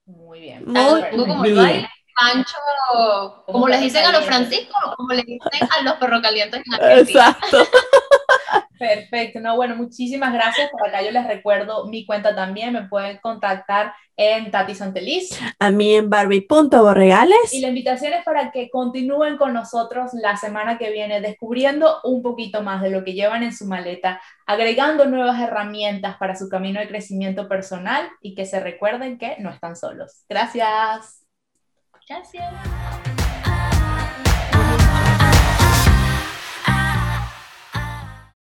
[0.06, 0.72] Muy bien.
[0.72, 1.86] Tango como bien.
[2.18, 7.28] Pancho, como les dicen a los franciscos, como les dicen a los perrocalientes en Argentina.
[7.28, 7.68] Exacto.
[8.78, 10.70] Perfecto, no, bueno, muchísimas gracias.
[10.70, 15.38] Por acá yo les recuerdo mi cuenta también, me pueden contactar en Tati Santeliz.
[15.58, 17.52] A mí en Barbie.borregales.
[17.52, 22.22] Y la invitación es para que continúen con nosotros la semana que viene, descubriendo un
[22.22, 26.80] poquito más de lo que llevan en su maleta, agregando nuevas herramientas para su camino
[26.80, 30.24] de crecimiento personal y que se recuerden que no están solos.
[30.28, 31.24] Gracias.
[32.08, 33.15] Gracias.